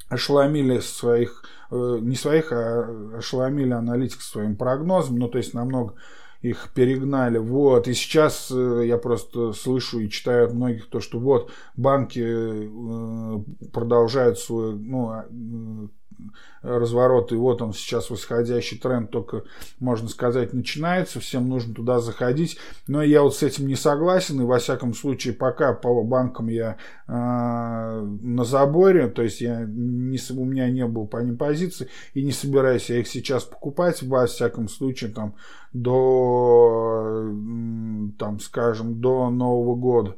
[0.08, 5.94] ошеломили своих, э, не своих, а ошеломили аналитиков своим прогнозом, ну то есть намного
[6.42, 7.38] их перегнали.
[7.38, 7.88] Вот.
[7.88, 13.38] И сейчас э, я просто слышу и читаю от многих то, что вот банки э,
[13.72, 15.26] продолжают свой ну, а,
[16.62, 19.44] разворот, и вот он сейчас восходящий тренд только,
[19.78, 24.44] можно сказать, начинается, всем нужно туда заходить, но я вот с этим не согласен, и
[24.44, 30.44] во всяком случае пока по банкам я э, на заборе, то есть я не, у
[30.44, 34.68] меня не было по ним позиций, и не собираюсь я их сейчас покупать, во всяком
[34.68, 35.34] случае там
[35.72, 37.30] до,
[38.18, 40.16] там, скажем, до Нового года.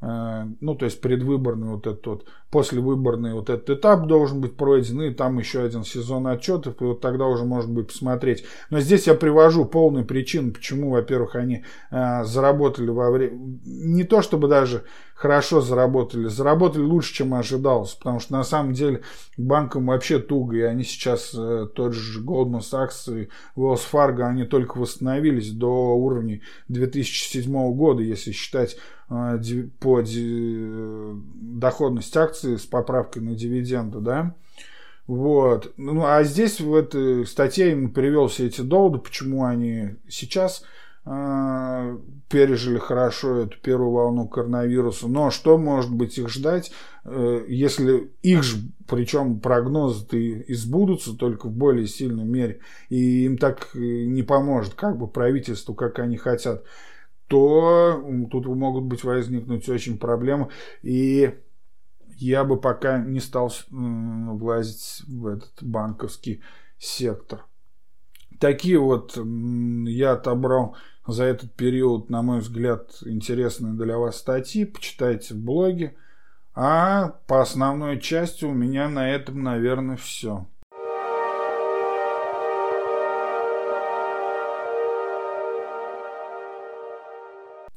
[0.00, 5.02] Э, ну, то есть предвыборный вот этот вот, послевыборный вот этот этап должен быть пройден,
[5.02, 8.44] и там еще один сезон отчетов, и вот тогда уже можно будет посмотреть.
[8.70, 14.22] Но здесь я привожу полные причины, почему, во-первых, они э, заработали во время, не то
[14.22, 14.84] чтобы даже
[15.18, 19.02] хорошо заработали, заработали лучше, чем ожидалось, потому что на самом деле
[19.36, 24.44] банкам вообще туго, и они сейчас, э, тот же Goldman Sachs и Wells Fargo, они
[24.44, 28.76] только восстановились до уровней 2007 года, если считать
[29.10, 29.38] э,
[29.80, 30.02] по
[31.34, 34.36] доходность акции с поправкой на дивиденды, да,
[35.08, 35.72] вот.
[35.78, 40.77] Ну, а здесь в этой статье я привел все эти доводы, почему они сейчас Э,
[42.28, 45.08] пережили хорошо эту первую волну коронавируса.
[45.08, 46.70] Но что может быть их ждать,
[47.04, 50.16] э, если их же, причем прогнозы-то
[50.52, 55.98] избудутся только в более сильной мере, и им так не поможет как бы правительству, как
[55.98, 56.64] они хотят,
[57.28, 60.48] то тут могут быть возникнуть очень проблемы.
[60.82, 61.34] И
[62.16, 66.42] я бы пока не стал влазить в этот банковский
[66.78, 67.44] сектор.
[68.40, 70.76] Такие вот я отобрал
[71.08, 74.66] за этот период, на мой взгляд, интересные для вас статьи.
[74.66, 75.96] Почитайте в блоге.
[76.54, 80.46] А по основной части у меня на этом, наверное, все.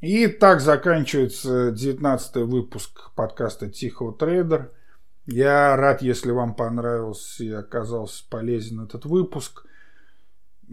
[0.01, 4.71] И так заканчивается 19 выпуск подкаста Тихого Трейдер.
[5.25, 9.63] Я рад, если вам понравился и оказался полезен этот выпуск.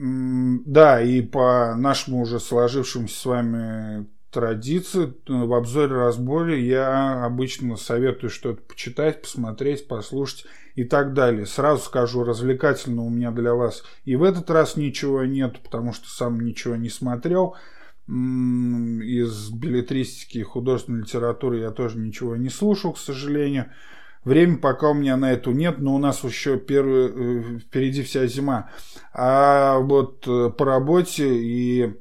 [0.01, 8.62] Да, и по нашему уже сложившемуся с вами традиции в обзоре-разборе я обычно советую что-то
[8.62, 10.44] почитать, посмотреть, послушать
[10.76, 11.46] и так далее.
[11.46, 16.09] Сразу скажу, развлекательно у меня для вас и в этот раз ничего нет, потому что
[16.09, 17.57] сам ничего не смотрел.
[18.07, 23.66] Из билетристики и художественной литературы я тоже ничего не слушал, к сожалению.
[24.25, 28.27] Время пока у меня на эту нет, но у нас еще первый, э, впереди вся
[28.27, 28.71] зима.
[29.14, 31.95] А вот э, по работе и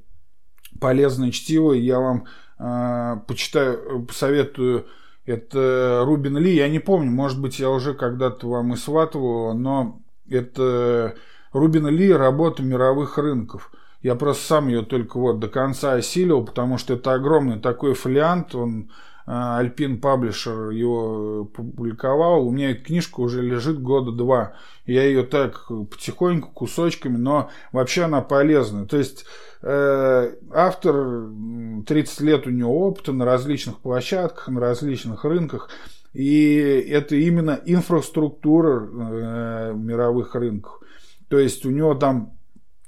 [0.79, 2.25] полезное чтиво я вам
[2.59, 4.87] э, почитаю, посоветую.
[5.25, 10.01] Это Рубин Ли, я не помню, может быть, я уже когда-то вам и сватывал, но
[10.29, 11.15] это
[11.51, 13.71] Рубин Ли «Работа мировых рынков».
[14.01, 18.55] Я просто сам ее только вот до конца осилил, потому что это огромный такой фолиант,
[18.55, 18.91] он
[19.27, 22.47] Альпин Паблишер его публиковал.
[22.47, 24.53] У меня эта книжка уже лежит года два.
[24.85, 28.85] Я ее так потихоньку, кусочками, но вообще она полезная.
[28.85, 29.25] То есть
[29.63, 31.29] э, автор,
[31.85, 35.69] 30 лет у него опыта на различных площадках, на различных рынках.
[36.13, 36.55] И
[36.89, 40.79] это именно инфраструктура э, мировых рынков.
[41.27, 42.36] То есть у него там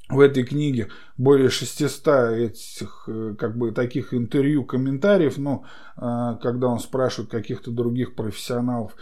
[0.10, 5.64] в этой книге более 600 этих, э, как бы, таких интервью, комментариев, ну,
[5.96, 8.94] когда он спрашивает каких-то других профессионалов.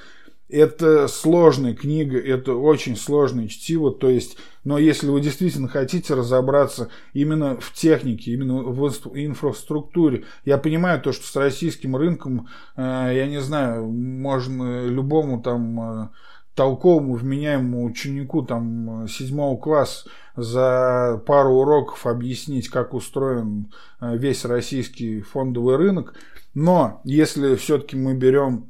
[0.49, 6.89] Это сложная книга, это очень сложное чтиво, то есть, но если вы действительно хотите разобраться
[7.13, 12.47] именно в технике, именно в инфраструктуре, я понимаю то, что с российским рынком,
[12.77, 16.11] э, я не знаю, можно любому там
[16.57, 25.21] толковому, вменяемому ученику там седьмого класса за пару уроков объяснить, как устроен э, весь российский
[25.21, 26.15] фондовый рынок.
[26.55, 28.65] Но если все-таки мы берем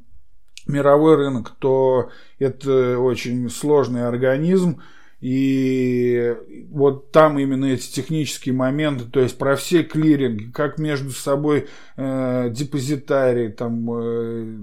[0.66, 4.82] мировой рынок, то это очень сложный организм,
[5.22, 6.36] и
[6.70, 12.50] вот там именно эти технические моменты, то есть про все клиринги, как между собой э,
[12.52, 14.58] депозитарии, там э,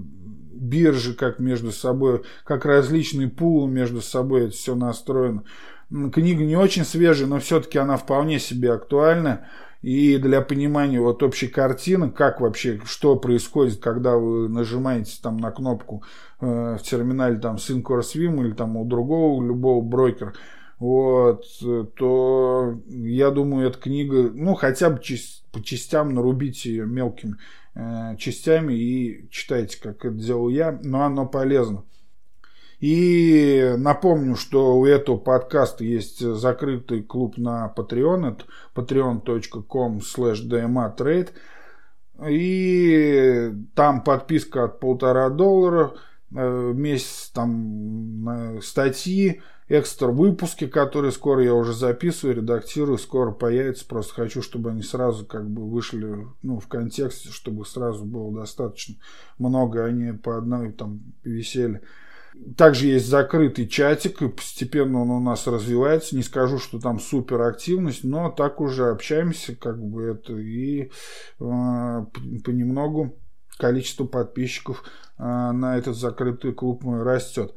[0.56, 5.44] биржи, как между собой, как различные пулы между собой, это все настроено.
[5.88, 9.46] Книга не очень свежая, но все-таки она вполне себе актуальна.
[9.82, 15.52] И для понимания вот общей картины, как вообще, что происходит, когда вы нажимаете там на
[15.52, 16.02] кнопку
[16.40, 20.32] э, в терминале там Syncor Swim или там у другого, у любого брокера,
[20.78, 21.44] вот,
[21.96, 25.00] то я думаю, эта книга, ну, хотя бы
[25.52, 27.36] по частям нарубите ее мелкими
[28.18, 31.84] частями и читайте, как это делал я, но оно полезно.
[32.80, 41.30] И напомню, что у этого подкаста есть закрытый клуб на Patreon, это patreon.com slash dmatrade.
[42.28, 45.94] И там подписка от полтора доллара,
[46.34, 53.86] э, месяц там статьи, экстра выпуски, которые скоро я уже записываю, редактирую, скоро появятся.
[53.86, 58.96] Просто хочу, чтобы они сразу как бы вышли ну, в контексте, чтобы сразу было достаточно
[59.38, 61.82] много, они по одной там висели.
[62.56, 66.14] Также есть закрытый чатик, и постепенно он у нас развивается.
[66.14, 70.90] Не скажу, что там супер активность, но так уже общаемся, как бы это, и
[71.40, 72.06] э,
[72.44, 73.18] понемногу
[73.58, 74.84] количество подписчиков
[75.18, 77.54] э, на этот закрытый клуб растет.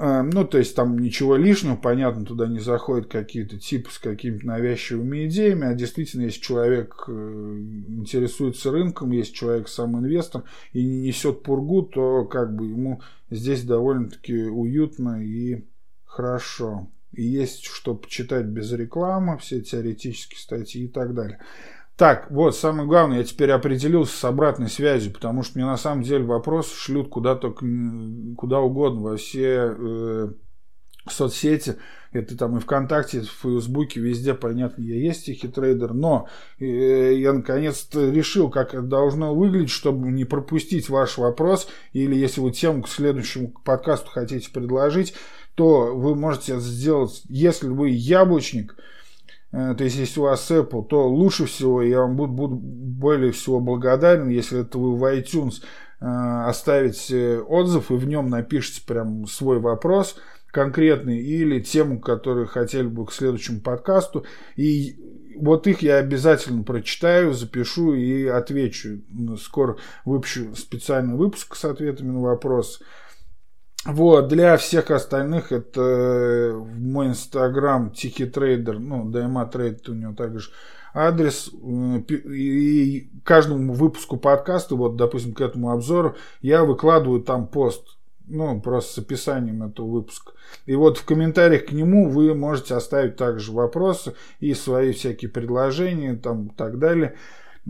[0.00, 4.46] Эм, ну, то есть там ничего лишнего, понятно, туда не заходят какие-то типы с какими-то
[4.46, 11.02] навязчивыми идеями, а действительно, если человек э, интересуется рынком, если человек сам инвестор и не
[11.02, 15.66] несет пургу, то как бы ему здесь довольно-таки уютно и
[16.06, 16.88] хорошо.
[17.12, 21.40] И есть что почитать без рекламы, все теоретические статьи и так далее.
[22.00, 26.02] Так, вот, самое главное, я теперь определился с обратной связью, потому что мне на самом
[26.02, 27.66] деле вопросы шлют куда только,
[28.38, 30.28] куда угодно, во все э,
[31.10, 31.76] соцсети,
[32.12, 36.26] это там и ВКонтакте, в Фейсбуке, везде, понятно, я есть трейдер, но
[36.58, 42.40] э, я наконец-то решил, как это должно выглядеть, чтобы не пропустить ваш вопрос, или если
[42.40, 45.12] вы тему к следующему подкасту хотите предложить,
[45.54, 48.74] то вы можете это сделать, если вы яблочник–
[49.50, 53.58] то есть, если у вас Apple, то лучше всего, я вам буду, буду более всего
[53.58, 55.62] благодарен, если это вы в iTunes
[56.00, 60.16] э, оставите отзыв и в нем напишите прям свой вопрос
[60.52, 64.24] конкретный или тему, которую хотели бы к следующему подкасту.
[64.56, 64.96] И
[65.36, 69.00] вот их я обязательно прочитаю, запишу и отвечу.
[69.40, 72.84] Скоро выпущу специальный выпуск с ответами на вопросы.
[73.86, 80.12] Вот, для всех остальных это э, мой инстаграм Тихий Трейдер, ну, DMA Trade у него
[80.12, 80.50] также
[80.92, 81.50] адрес.
[81.50, 88.60] Э, и каждому выпуску подкаста, вот, допустим, к этому обзору, я выкладываю там пост, ну,
[88.60, 90.32] просто с описанием этого выпуска.
[90.66, 96.16] И вот в комментариях к нему вы можете оставить также вопросы и свои всякие предложения,
[96.16, 97.16] там, и так далее.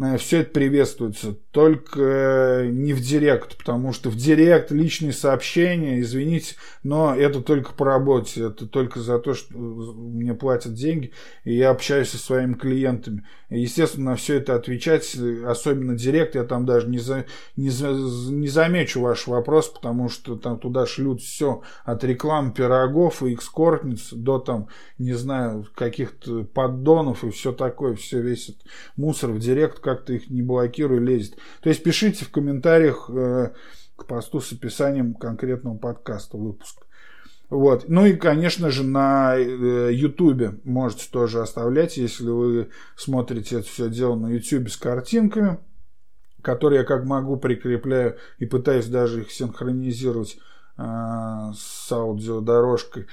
[0.00, 6.00] Э, все это приветствуется, только э, не в директ, потому что в директ личные сообщения,
[6.00, 11.12] извините, но это только по работе, это только за то, что мне платят деньги,
[11.44, 13.26] и я общаюсь со своими клиентами.
[13.50, 17.26] Естественно, на все это отвечать, особенно директ, я там даже не, за,
[17.56, 23.22] не, за, не замечу ваш вопрос, потому что там туда шлют все от рекламы пирогов
[23.22, 28.62] и экскортниц до там, не знаю, каких-то поддонов и все такое, все весь этот
[28.96, 31.36] мусор в директ как-то их не блокируй, лезет.
[31.62, 33.52] То есть пишите в комментариях э,
[33.96, 36.84] к посту с описанием конкретного подкаста, выпуска.
[37.50, 37.86] Вот.
[37.88, 43.90] Ну и, конечно же, на Ютубе э, можете тоже оставлять, если вы смотрите это все
[43.90, 45.58] дело на Ютубе с картинками,
[46.42, 50.38] которые я как могу прикрепляю и пытаюсь даже их синхронизировать
[50.78, 50.82] э,
[51.54, 53.06] с аудиодорожкой.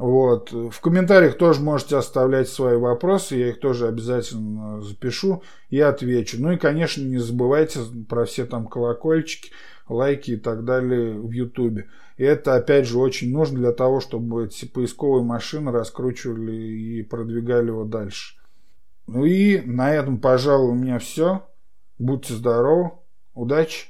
[0.00, 0.50] Вот.
[0.50, 6.38] В комментариях тоже можете оставлять свои вопросы, я их тоже обязательно запишу и отвечу.
[6.40, 9.50] Ну и, конечно, не забывайте про все там колокольчики,
[9.90, 11.90] лайки и так далее в Ютубе.
[12.16, 17.66] И это, опять же, очень нужно для того, чтобы эти поисковые машины раскручивали и продвигали
[17.66, 18.38] его дальше.
[19.06, 21.46] Ну и на этом, пожалуй, у меня все.
[21.98, 22.92] Будьте здоровы.
[23.34, 23.88] Удачи!